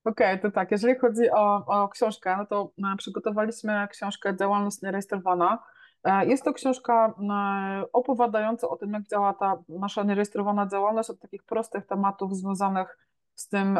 Okej, 0.04 0.34
okay, 0.34 0.38
to 0.38 0.50
tak, 0.50 0.70
jeżeli 0.70 0.98
chodzi 0.98 1.30
o, 1.30 1.66
o 1.66 1.88
książkę, 1.88 2.36
no 2.36 2.46
to 2.46 2.72
e, 2.92 2.96
przygotowaliśmy 2.96 3.88
książkę 3.90 4.36
Działalność 4.36 4.82
nierejestrowana. 4.82 5.58
E, 6.04 6.26
jest 6.26 6.44
to 6.44 6.52
książka 6.52 7.14
e, 7.30 7.92
opowiadająca 7.92 8.68
o 8.68 8.76
tym, 8.76 8.92
jak 8.92 9.02
działa 9.02 9.34
ta 9.34 9.58
nasza 9.68 10.02
nierejestrowana 10.02 10.66
działalność, 10.66 11.10
od 11.10 11.20
takich 11.20 11.42
prostych 11.42 11.86
tematów 11.86 12.36
związanych 12.36 12.98
z 13.34 13.48
tym, 13.48 13.78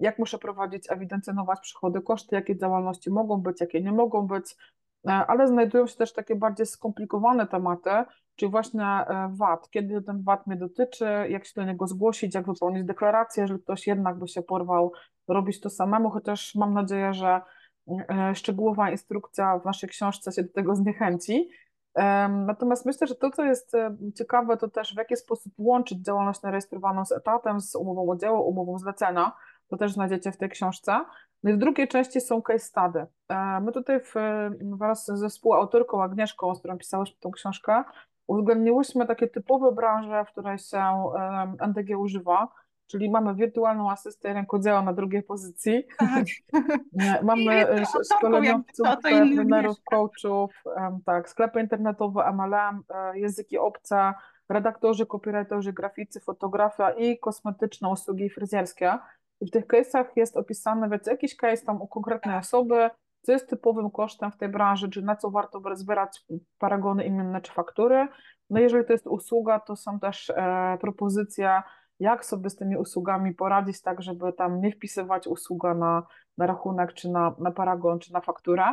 jak 0.00 0.18
muszę 0.18 0.38
prowadzić, 0.38 0.90
ewidencjonować 0.90 1.60
przychody, 1.60 2.00
koszty, 2.00 2.36
jakie 2.36 2.56
działalności 2.56 3.10
mogą 3.10 3.36
być, 3.36 3.60
jakie 3.60 3.80
nie 3.80 3.92
mogą 3.92 4.26
być, 4.26 4.56
ale 5.04 5.48
znajdują 5.48 5.86
się 5.86 5.96
też 5.96 6.12
takie 6.12 6.36
bardziej 6.36 6.66
skomplikowane 6.66 7.46
tematy, 7.46 7.90
czyli 8.36 8.50
właśnie 8.50 9.04
VAT, 9.30 9.70
kiedy 9.70 10.02
ten 10.02 10.22
VAT 10.22 10.46
mnie 10.46 10.56
dotyczy, 10.56 11.04
jak 11.28 11.46
się 11.46 11.52
do 11.56 11.64
niego 11.64 11.86
zgłosić, 11.86 12.34
jak 12.34 12.46
wypełnić 12.46 12.84
deklarację, 12.84 13.40
jeżeli 13.40 13.60
ktoś 13.60 13.86
jednak 13.86 14.18
by 14.18 14.28
się 14.28 14.42
porwał 14.42 14.92
robić 15.28 15.60
to 15.60 15.70
samemu, 15.70 16.10
chociaż 16.10 16.54
mam 16.54 16.74
nadzieję, 16.74 17.14
że 17.14 17.40
e, 18.08 18.34
szczegółowa 18.34 18.90
instrukcja 18.90 19.58
w 19.58 19.64
naszej 19.64 19.88
książce 19.88 20.32
się 20.32 20.42
do 20.42 20.52
tego 20.52 20.74
zniechęci. 20.74 21.48
Natomiast 22.28 22.86
myślę, 22.86 23.06
że 23.06 23.14
to, 23.14 23.30
co 23.30 23.44
jest 23.44 23.74
e, 23.74 23.96
ciekawe, 24.14 24.56
to 24.56 24.68
też 24.68 24.94
w 24.94 24.98
jaki 24.98 25.16
sposób 25.16 25.52
łączyć 25.58 25.98
działalność 25.98 26.42
narejestrowaną 26.42 27.04
z 27.04 27.12
etatem, 27.12 27.60
z 27.60 27.74
umową 27.74 28.10
o 28.10 28.16
dzieło, 28.16 28.42
umową 28.42 28.78
zlecenia. 28.78 29.32
To 29.68 29.76
też 29.76 29.92
znajdziecie 29.92 30.32
w 30.32 30.36
tej 30.36 30.48
książce. 30.48 31.00
No 31.42 31.50
i 31.50 31.54
w 31.54 31.58
drugiej 31.58 31.88
części 31.88 32.20
są 32.20 32.42
case 32.42 32.58
study. 32.58 33.06
E, 33.28 33.60
my 33.60 33.72
tutaj 33.72 34.00
w, 34.00 34.14
wraz 34.62 35.06
ze 35.06 35.28
współautorką 35.28 36.02
Agnieszką, 36.02 36.54
z 36.54 36.58
którą 36.58 36.78
pisałyśmy 36.78 37.16
tą 37.20 37.30
książkę, 37.30 37.84
uwzględniłyśmy 38.26 39.06
takie 39.06 39.28
typowe 39.28 39.72
branże, 39.72 40.24
w 40.24 40.32
której 40.32 40.58
się 40.58 41.12
NDG 41.68 41.98
używa. 41.98 42.48
Czyli 42.90 43.10
mamy 43.10 43.34
wirtualną 43.34 43.90
asystę 43.90 44.32
rękodzieła 44.32 44.82
na 44.82 44.92
drugiej 44.92 45.22
pozycji. 45.22 45.86
Tak. 45.98 46.24
mamy 47.22 47.68
e, 47.68 47.84
szkoleniowców, 48.16 48.86
trenerów, 49.02 49.76
coachów, 49.84 50.64
tak, 51.04 51.28
sklepy 51.28 51.60
internetowe, 51.60 52.32
MLM, 52.32 52.82
e, 52.88 53.18
języki 53.18 53.58
obce, 53.58 54.14
redaktorzy, 54.48 55.06
copywriterzy, 55.06 55.72
graficy, 55.72 56.20
fotografia 56.20 56.90
i 56.90 57.18
kosmetyczne 57.18 57.88
usługi 57.88 58.30
fryzjerskie. 58.30 58.98
I 59.40 59.46
w 59.46 59.50
tych 59.50 59.66
case'ach 59.66 60.04
jest 60.16 60.36
opisane, 60.36 60.88
więc 60.88 61.06
jakiś 61.06 61.36
case 61.36 61.66
tam 61.66 61.82
u 61.82 61.86
konkretnej 61.86 62.38
osoby, 62.38 62.90
co 63.22 63.32
jest 63.32 63.50
typowym 63.50 63.90
kosztem 63.90 64.32
w 64.32 64.36
tej 64.36 64.48
branży, 64.48 64.90
czy 64.90 65.02
na 65.02 65.16
co 65.16 65.30
warto 65.30 65.62
zbierać 65.72 66.24
paragony 66.58 67.04
imienne 67.04 67.40
czy 67.40 67.52
faktury. 67.52 68.08
No 68.50 68.60
jeżeli 68.60 68.86
to 68.86 68.92
jest 68.92 69.06
usługa, 69.06 69.60
to 69.60 69.76
są 69.76 70.00
też 70.00 70.30
e, 70.30 70.78
propozycje 70.80 71.62
jak 72.00 72.24
sobie 72.24 72.50
z 72.50 72.56
tymi 72.56 72.76
usługami 72.76 73.34
poradzić 73.34 73.82
tak, 73.82 74.02
żeby 74.02 74.32
tam 74.32 74.60
nie 74.60 74.72
wpisywać 74.72 75.26
usługa 75.26 75.74
na, 75.74 76.06
na 76.38 76.46
rachunek, 76.46 76.92
czy 76.92 77.08
na, 77.08 77.34
na 77.38 77.50
paragon, 77.50 77.98
czy 77.98 78.12
na 78.12 78.20
fakturę. 78.20 78.64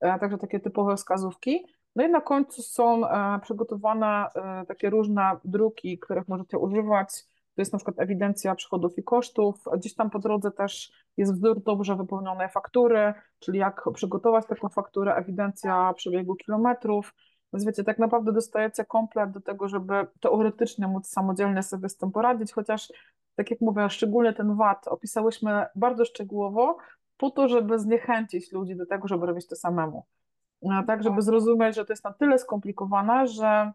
E, 0.00 0.18
także 0.18 0.38
takie 0.38 0.60
typowe 0.60 0.96
wskazówki. 0.96 1.66
No 1.96 2.06
i 2.06 2.10
na 2.10 2.20
końcu 2.20 2.62
są 2.62 3.08
e, 3.08 3.40
przygotowane 3.40 4.26
e, 4.34 4.66
takie 4.66 4.90
różne 4.90 5.36
druki, 5.44 5.98
których 5.98 6.28
możecie 6.28 6.58
używać. 6.58 7.08
To 7.54 7.60
jest 7.62 7.72
na 7.72 7.78
przykład 7.78 8.00
ewidencja 8.00 8.54
przychodów 8.54 8.98
i 8.98 9.02
kosztów. 9.02 9.64
Gdzieś 9.76 9.94
tam 9.94 10.10
po 10.10 10.18
drodze 10.18 10.50
też 10.50 10.92
jest 11.16 11.34
wzór 11.34 11.62
dobrze 11.62 11.96
wypełnionej 11.96 12.48
faktury, 12.48 13.14
czyli 13.38 13.58
jak 13.58 13.84
przygotować 13.94 14.46
taką 14.46 14.68
fakturę, 14.68 15.14
ewidencja 15.14 15.92
przebiegu 15.96 16.34
kilometrów, 16.34 17.14
więc 17.54 17.64
wiecie, 17.64 17.84
tak 17.84 17.98
naprawdę 17.98 18.32
dostajecie 18.32 18.84
komplet 18.84 19.30
do 19.30 19.40
tego, 19.40 19.68
żeby 19.68 20.06
teoretycznie 20.20 20.88
móc 20.88 21.06
samodzielnie 21.06 21.62
sobie 21.62 21.88
z 21.88 21.96
tym 21.96 22.12
poradzić, 22.12 22.52
chociaż 22.52 22.92
tak 23.34 23.50
jak 23.50 23.60
mówię, 23.60 23.90
szczególnie 23.90 24.32
ten 24.32 24.56
VAT 24.56 24.88
opisałyśmy 24.88 25.66
bardzo 25.74 26.04
szczegółowo 26.04 26.76
po 27.16 27.30
to, 27.30 27.48
żeby 27.48 27.78
zniechęcić 27.78 28.52
ludzi 28.52 28.76
do 28.76 28.86
tego, 28.86 29.08
żeby 29.08 29.26
robić 29.26 29.46
to 29.46 29.56
samemu. 29.56 30.06
Tak, 30.86 31.02
żeby 31.02 31.22
zrozumieć, 31.22 31.76
że 31.76 31.84
to 31.84 31.92
jest 31.92 32.04
na 32.04 32.12
tyle 32.12 32.38
skomplikowane, 32.38 33.26
że 33.26 33.72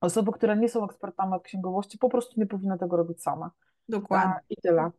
osoby, 0.00 0.32
które 0.32 0.56
nie 0.56 0.68
są 0.68 0.84
ekspertami 0.84 1.34
od 1.34 1.42
księgowości, 1.42 1.98
po 1.98 2.08
prostu 2.08 2.40
nie 2.40 2.46
powinny 2.46 2.78
tego 2.78 2.96
robić 2.96 3.22
same. 3.22 3.48
Dokładnie. 3.88 4.34
I 4.50 4.56
tyle. 4.56 4.90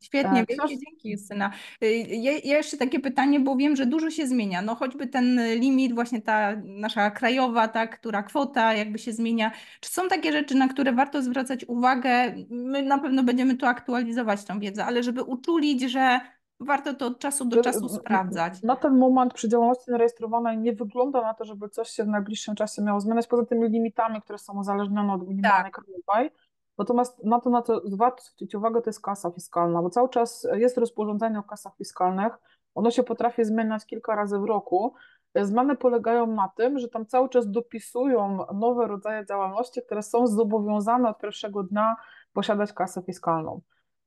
Świetnie, 0.00 0.46
tak, 0.46 0.48
wielkie 0.48 0.78
dzięki 0.78 1.10
Justyna. 1.10 1.52
Y, 1.82 1.96
ja, 1.96 2.32
ja 2.32 2.56
jeszcze 2.56 2.76
takie 2.76 3.00
pytanie, 3.00 3.40
bo 3.40 3.56
wiem, 3.56 3.76
że 3.76 3.86
dużo 3.86 4.10
się 4.10 4.26
zmienia. 4.26 4.62
No 4.62 4.74
choćby 4.74 5.06
ten 5.06 5.40
limit, 5.54 5.94
właśnie 5.94 6.22
ta 6.22 6.56
nasza 6.64 7.10
krajowa, 7.10 7.68
ta, 7.68 7.86
która 7.86 8.22
kwota 8.22 8.74
jakby 8.74 8.98
się 8.98 9.12
zmienia. 9.12 9.52
Czy 9.80 9.90
są 9.90 10.08
takie 10.08 10.32
rzeczy, 10.32 10.54
na 10.54 10.68
które 10.68 10.92
warto 10.92 11.22
zwracać 11.22 11.64
uwagę? 11.64 12.34
My 12.50 12.82
na 12.82 12.98
pewno 12.98 13.22
będziemy 13.22 13.56
tu 13.56 13.66
aktualizować 13.66 14.44
tą 14.44 14.60
wiedzę, 14.60 14.84
ale 14.84 15.02
żeby 15.02 15.22
uczulić, 15.22 15.82
że 15.82 16.20
warto 16.60 16.94
to 16.94 17.06
od 17.06 17.18
czasu 17.18 17.44
do 17.44 17.62
czasu 17.62 17.88
sprawdzać. 17.88 18.62
Na 18.62 18.76
ten 18.76 18.98
moment 18.98 19.34
przy 19.34 19.48
działalności 19.48 19.90
zarejestrowanej 19.90 20.58
nie 20.58 20.72
wygląda 20.72 21.22
na 21.22 21.34
to, 21.34 21.44
żeby 21.44 21.68
coś 21.68 21.90
się 21.90 22.04
w 22.04 22.08
najbliższym 22.08 22.54
czasie 22.54 22.82
miało 22.82 23.00
zmieniać, 23.00 23.26
poza 23.26 23.44
tymi 23.44 23.68
limitami, 23.68 24.22
które 24.22 24.38
są 24.38 24.58
uzależnione 24.58 25.12
od 25.12 25.28
minimalnej 25.28 25.72
tak. 25.72 25.84
krajowej. 25.84 26.30
Natomiast 26.78 27.24
na 27.24 27.40
to, 27.40 27.50
na 27.50 27.62
co 27.62 27.80
warto 27.96 28.22
zwrócić 28.22 28.54
uwagę, 28.54 28.82
to 28.82 28.90
jest 28.90 29.02
kasa 29.02 29.30
fiskalna, 29.30 29.82
bo 29.82 29.90
cały 29.90 30.08
czas 30.08 30.46
jest 30.52 30.78
rozporządzenie 30.78 31.38
o 31.38 31.42
kasach 31.42 31.76
fiskalnych, 31.76 32.32
ono 32.74 32.90
się 32.90 33.02
potrafi 33.02 33.44
zmieniać 33.44 33.86
kilka 33.86 34.14
razy 34.14 34.38
w 34.38 34.44
roku. 34.44 34.94
Zmiany 35.34 35.76
polegają 35.76 36.26
na 36.26 36.48
tym, 36.56 36.78
że 36.78 36.88
tam 36.88 37.06
cały 37.06 37.28
czas 37.28 37.50
dopisują 37.50 38.46
nowe 38.54 38.86
rodzaje 38.86 39.26
działalności, 39.26 39.82
które 39.82 40.02
są 40.02 40.26
zobowiązane 40.26 41.08
od 41.08 41.18
pierwszego 41.18 41.62
dnia 41.62 41.96
posiadać 42.32 42.72
kasę 42.72 43.02
fiskalną. 43.02 43.60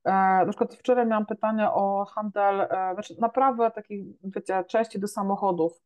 E, 0.04 0.12
na 0.12 0.46
przykład 0.46 0.74
wczoraj 0.74 1.06
miałam 1.06 1.26
pytanie 1.26 1.70
o 1.70 2.04
handel, 2.04 2.60
e, 2.60 2.68
znaczy 2.94 3.14
naprawę 3.20 3.70
takich, 3.70 4.04
wiecie, 4.24 4.64
części 4.64 5.00
do 5.00 5.08
samochodów. 5.08 5.82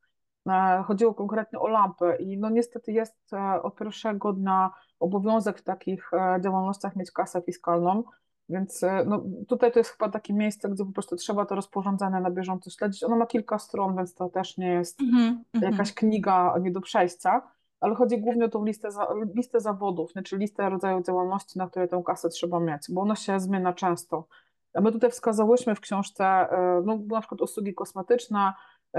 E, 0.48 0.82
chodziło 0.86 1.14
konkretnie 1.14 1.58
o 1.58 1.68
lampy 1.68 2.16
i 2.20 2.38
no 2.38 2.50
niestety 2.50 2.92
jest 2.92 3.16
od 3.62 3.76
pierwszego 3.76 4.32
dnia 4.32 4.70
obowiązek 5.00 5.58
w 5.58 5.62
takich 5.62 6.12
e, 6.12 6.40
działalnościach 6.40 6.96
mieć 6.96 7.10
kasę 7.10 7.42
fiskalną, 7.42 8.04
więc 8.48 8.82
e, 8.82 9.04
no, 9.06 9.22
tutaj 9.48 9.72
to 9.72 9.78
jest 9.78 9.90
chyba 9.90 10.10
takie 10.10 10.34
miejsce, 10.34 10.68
gdzie 10.68 10.84
po 10.84 10.92
prostu 10.92 11.16
trzeba 11.16 11.46
to 11.46 11.54
rozporządzenie 11.54 12.20
na 12.20 12.30
bieżąco 12.30 12.70
śledzić. 12.70 13.04
Ono 13.04 13.16
ma 13.16 13.26
kilka 13.26 13.58
stron, 13.58 13.96
więc 13.96 14.14
to 14.14 14.28
też 14.28 14.58
nie 14.58 14.68
jest 14.68 15.00
mm 15.00 15.44
-hmm. 15.56 15.62
jakaś 15.62 15.94
kniga 15.94 16.54
nie 16.60 16.70
do 16.70 16.80
przejścia, 16.80 17.42
ale 17.80 17.94
chodzi 17.94 18.20
głównie 18.20 18.44
o 18.44 18.48
tą 18.48 18.64
listę, 18.64 18.88
listę 19.34 19.60
zawodów, 19.60 20.14
nie? 20.14 20.22
czyli 20.22 20.40
listę 20.40 20.70
rodzajów 20.70 21.06
działalności, 21.06 21.58
na 21.58 21.66
które 21.66 21.88
tę 21.88 22.02
kasę 22.06 22.28
trzeba 22.28 22.60
mieć, 22.60 22.82
bo 22.90 23.00
ona 23.00 23.16
się 23.16 23.40
zmienia 23.40 23.72
często. 23.72 24.26
My 24.74 24.92
tutaj 24.92 25.10
wskazałyśmy 25.10 25.74
w 25.74 25.80
książce 25.80 26.24
e, 26.24 26.82
no, 26.84 26.98
na 27.08 27.20
przykład 27.20 27.40
usługi 27.40 27.74
kosmetyczne, 27.74 28.52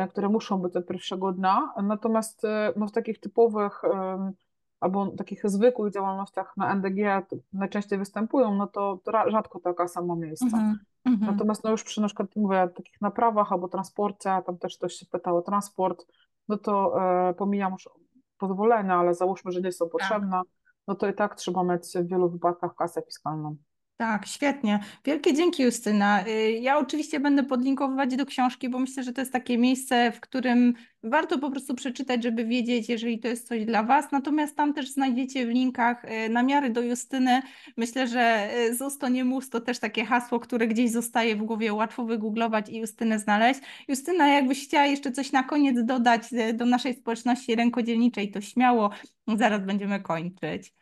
które 0.10 0.30
muszą 0.30 0.62
być 0.62 0.76
od 0.76 0.88
pierwszego 0.88 1.32
dnia, 1.32 1.74
natomiast 1.84 2.42
no, 2.76 2.88
w 2.88 2.92
takich 2.92 3.20
typowych 3.20 3.82
albo 4.80 5.08
takich 5.08 5.50
zwykłych 5.50 5.94
działalnościach 5.94 6.58
na 6.58 6.76
NDG 6.76 7.28
najczęściej 7.54 8.00
występują, 8.00 8.56
no 8.56 8.68
to, 8.68 9.00
to 9.04 9.32
rzadko 9.32 9.60
taka 9.60 9.88
sama 9.88 10.16
miejsce. 10.16 10.58
Mm 11.06 11.20
-hmm. 11.20 11.32
Natomiast 11.32 11.64
no 11.64 11.72
już 11.72 11.84
przy 11.84 12.02
na 12.02 12.08
przykład 12.08 12.36
mówię, 12.36 12.70
takich 12.76 13.02
naprawach 13.02 13.52
albo 13.52 13.68
transporcie, 13.68 14.42
tam 14.46 14.58
też 14.58 14.78
ktoś 14.78 14.94
się 14.94 15.06
pytał 15.06 15.38
o 15.38 15.42
transport, 15.42 16.06
no 16.48 16.58
to 16.58 17.02
e, 17.30 17.34
pomijam 17.34 17.72
już 17.72 17.90
pozwolenia, 18.38 18.96
ale 18.96 19.14
załóżmy, 19.14 19.52
że 19.52 19.62
nie 19.62 19.72
są 19.72 19.86
tak. 19.86 19.92
potrzebne, 19.92 20.32
tak. 20.32 20.48
no 20.88 20.96
to 20.96 21.08
i 21.08 21.14
tak 21.14 21.36
trzeba 21.36 21.64
mieć 21.64 21.84
w 21.96 22.08
wielu 22.08 22.30
wypadkach 22.30 22.76
kasę 22.76 23.02
fiskalną. 23.02 23.56
Tak, 23.98 24.28
świetnie. 24.28 24.80
Wielkie 25.06 25.34
dzięki, 25.34 25.64
Justyna. 25.64 26.28
Y, 26.28 26.52
ja 26.52 26.78
oczywiście 26.78 27.20
będę 27.20 27.44
podlinkowywać 27.44 28.16
do 28.16 28.26
książki, 28.26 28.70
bo 28.70 28.80
myślę, 28.80 29.04
że 29.04 29.14
to 29.14 29.22
jest 29.22 29.34
takie 29.34 29.58
miejsce, 29.58 30.12
w 30.12 30.20
którym 30.20 30.74
warto 31.04 31.40
po 31.40 31.52
prostu 31.52 31.76
przeczytać, 31.76 32.24
żeby 32.24 32.46
wiedzieć, 32.46 32.90
jeżeli 32.90 33.20
to 33.20 33.28
jest 33.28 33.48
coś 33.48 33.66
dla 33.66 33.84
Was. 33.84 34.12
Natomiast 34.12 34.56
tam 34.56 34.74
też 34.74 34.92
znajdziecie 34.92 35.46
w 35.46 35.50
linkach 35.50 36.06
y, 36.06 36.30
namiary 36.30 36.70
do 36.70 36.82
Justyny. 36.82 37.42
Myślę, 37.78 38.08
że 38.08 38.50
y, 38.58 38.76
z 38.76 38.82
ust 38.82 39.02
to 39.02 39.10
nie 39.10 39.26
mus 39.26 39.50
to 39.50 39.62
też 39.62 39.80
takie 39.80 40.06
hasło, 40.06 40.40
które 40.40 40.68
gdzieś 40.68 40.92
zostaje 40.92 41.36
w 41.36 41.44
głowie, 41.44 41.74
łatwo 41.74 42.06
wygooglować 42.06 42.70
i 42.70 42.78
Justynę 42.78 43.20
znaleźć. 43.20 43.60
Justyna, 43.88 44.28
jakbyś 44.28 44.64
chciała 44.64 44.86
jeszcze 44.86 45.12
coś 45.12 45.32
na 45.32 45.44
koniec 45.44 45.86
dodać 45.86 46.22
do 46.54 46.66
naszej 46.66 46.94
społeczności 46.94 47.56
rękodzielniczej, 47.56 48.32
to 48.32 48.42
śmiało, 48.42 48.90
zaraz 49.38 49.66
będziemy 49.66 50.00
kończyć. 50.00 50.74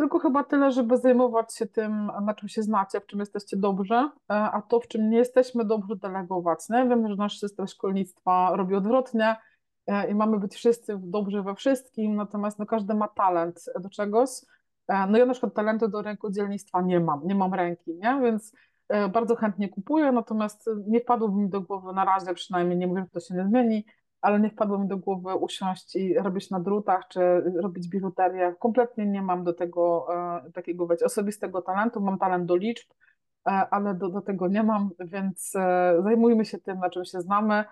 Tylko 0.00 0.18
chyba 0.18 0.44
tyle, 0.44 0.70
żeby 0.72 0.98
zajmować 0.98 1.56
się 1.56 1.66
tym, 1.66 2.10
na 2.22 2.34
czym 2.34 2.48
się 2.48 2.62
znacie, 2.62 3.00
w 3.00 3.06
czym 3.06 3.20
jesteście 3.20 3.56
dobrzy, 3.56 3.94
e, 3.94 4.10
a 4.28 4.62
to, 4.62 4.80
w 4.80 4.88
czym 4.88 5.10
nie 5.10 5.18
jesteśmy 5.18 5.64
dobrzy, 5.64 5.96
delegować. 5.96 6.68
Nie? 6.68 6.88
Wiem, 6.88 7.08
że 7.08 7.16
nasz 7.16 7.38
system 7.38 7.66
szkolnictwa 7.66 8.56
robi 8.56 8.74
odwrotnie 8.74 9.36
e, 9.86 10.10
i 10.10 10.14
mamy 10.14 10.38
być 10.38 10.54
wszyscy 10.54 10.98
dobrzy 11.02 11.42
we 11.42 11.54
wszystkim, 11.54 12.16
natomiast 12.16 12.58
no, 12.58 12.66
każdy 12.66 12.94
ma 12.94 13.08
talent 13.08 13.64
do 13.80 13.90
czegoś. 13.90 14.30
E, 14.88 15.06
no 15.06 15.18
ja 15.18 15.26
na 15.26 15.32
przykład 15.32 15.54
talentu 15.54 15.88
do 15.88 16.02
rękodzielnictwa 16.02 16.82
nie 16.82 17.00
mam, 17.00 17.26
nie 17.26 17.34
mam 17.34 17.54
ręki, 17.54 17.94
nie? 17.94 18.20
więc 18.22 18.56
e, 18.88 19.08
bardzo 19.08 19.36
chętnie 19.36 19.68
kupuję, 19.68 20.12
natomiast 20.12 20.70
nie 20.86 21.00
wpadłoby 21.00 21.36
mi 21.36 21.48
do 21.48 21.60
głowy 21.60 21.92
na 21.92 22.04
razie, 22.04 22.34
przynajmniej 22.34 22.78
nie 22.78 22.86
mówię, 22.86 23.00
że 23.00 23.10
to 23.10 23.20
się 23.20 23.34
nie 23.34 23.44
zmieni, 23.44 23.84
ale 24.20 24.40
nie 24.40 24.50
wpadło 24.50 24.78
mi 24.78 24.88
do 24.88 24.96
głowy 24.96 25.34
usiąść 25.34 25.96
i 25.96 26.14
robić 26.14 26.50
na 26.50 26.60
drutach, 26.60 27.08
czy 27.08 27.20
robić 27.62 27.88
biżuterię. 27.88 28.54
Kompletnie 28.58 29.06
nie 29.06 29.22
mam 29.22 29.44
do 29.44 29.52
tego 29.52 30.06
e, 30.46 30.50
takiego 30.52 30.86
wiecie, 30.86 31.04
osobistego 31.04 31.62
talentu, 31.62 32.00
mam 32.00 32.18
talent 32.18 32.46
do 32.46 32.56
liczb, 32.56 32.90
e, 33.46 33.50
ale 33.50 33.94
do, 33.94 34.08
do 34.08 34.20
tego 34.20 34.48
nie 34.48 34.62
mam, 34.62 34.90
więc 35.00 35.56
e, 35.56 35.96
zajmujmy 36.02 36.44
się 36.44 36.58
tym, 36.58 36.78
na 36.78 36.90
czym 36.90 37.04
się 37.04 37.20
znamy. 37.20 37.64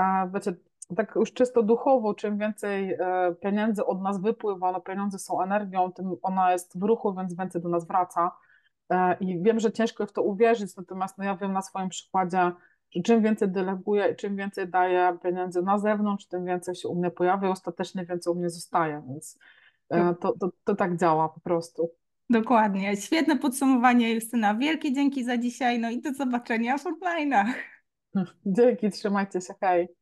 E, 0.00 0.30
wiecie, 0.34 0.54
tak 0.96 1.14
już 1.16 1.32
czysto 1.32 1.62
duchowo, 1.62 2.14
czym 2.14 2.38
więcej 2.38 2.92
e, 2.92 3.34
pieniędzy 3.40 3.86
od 3.86 4.02
nas 4.02 4.20
wypływa, 4.20 4.72
no 4.72 4.80
pieniądze 4.80 5.18
są 5.18 5.42
energią, 5.42 5.92
tym 5.92 6.16
ona 6.22 6.52
jest 6.52 6.78
w 6.80 6.82
ruchu, 6.82 7.14
więc 7.14 7.34
więcej 7.34 7.62
do 7.62 7.68
nas 7.68 7.86
wraca. 7.86 8.30
E, 8.90 9.16
I 9.20 9.42
wiem, 9.42 9.60
że 9.60 9.72
ciężko 9.72 10.06
w 10.06 10.12
to 10.12 10.22
uwierzyć, 10.22 10.76
natomiast 10.76 11.18
no 11.18 11.24
ja 11.24 11.36
wiem 11.36 11.52
na 11.52 11.62
swoim 11.62 11.88
przykładzie, 11.88 12.52
że 12.96 13.02
czym 13.02 13.22
więcej 13.22 13.48
deleguję 13.48 14.08
i 14.12 14.16
czym 14.16 14.36
więcej 14.36 14.68
daję 14.68 15.18
pieniędzy 15.22 15.62
na 15.62 15.78
zewnątrz, 15.78 16.26
tym 16.26 16.44
więcej 16.44 16.74
się 16.74 16.88
u 16.88 16.94
mnie 16.94 17.10
pojawia, 17.10 17.48
ostatecznie 17.48 18.04
więcej 18.04 18.32
u 18.32 18.36
mnie 18.36 18.50
zostaje, 18.50 19.02
więc 19.08 19.38
e, 19.90 20.14
to, 20.20 20.32
to, 20.40 20.50
to 20.64 20.74
tak 20.74 20.96
działa 20.96 21.28
po 21.28 21.40
prostu. 21.40 21.90
Dokładnie. 22.30 22.96
Świetne 22.96 23.38
podsumowanie, 23.38 24.14
Justyna. 24.14 24.54
Wielkie 24.54 24.92
dzięki 24.92 25.24
za 25.24 25.38
dzisiaj, 25.38 25.78
no 25.78 25.90
i 25.90 26.00
do 26.00 26.14
zobaczenia 26.14 26.78
w 26.78 26.84
online'ach. 26.84 27.52
Dzięki, 28.46 28.90
trzymajcie 28.90 29.40
się, 29.40 29.54
hej. 29.60 29.95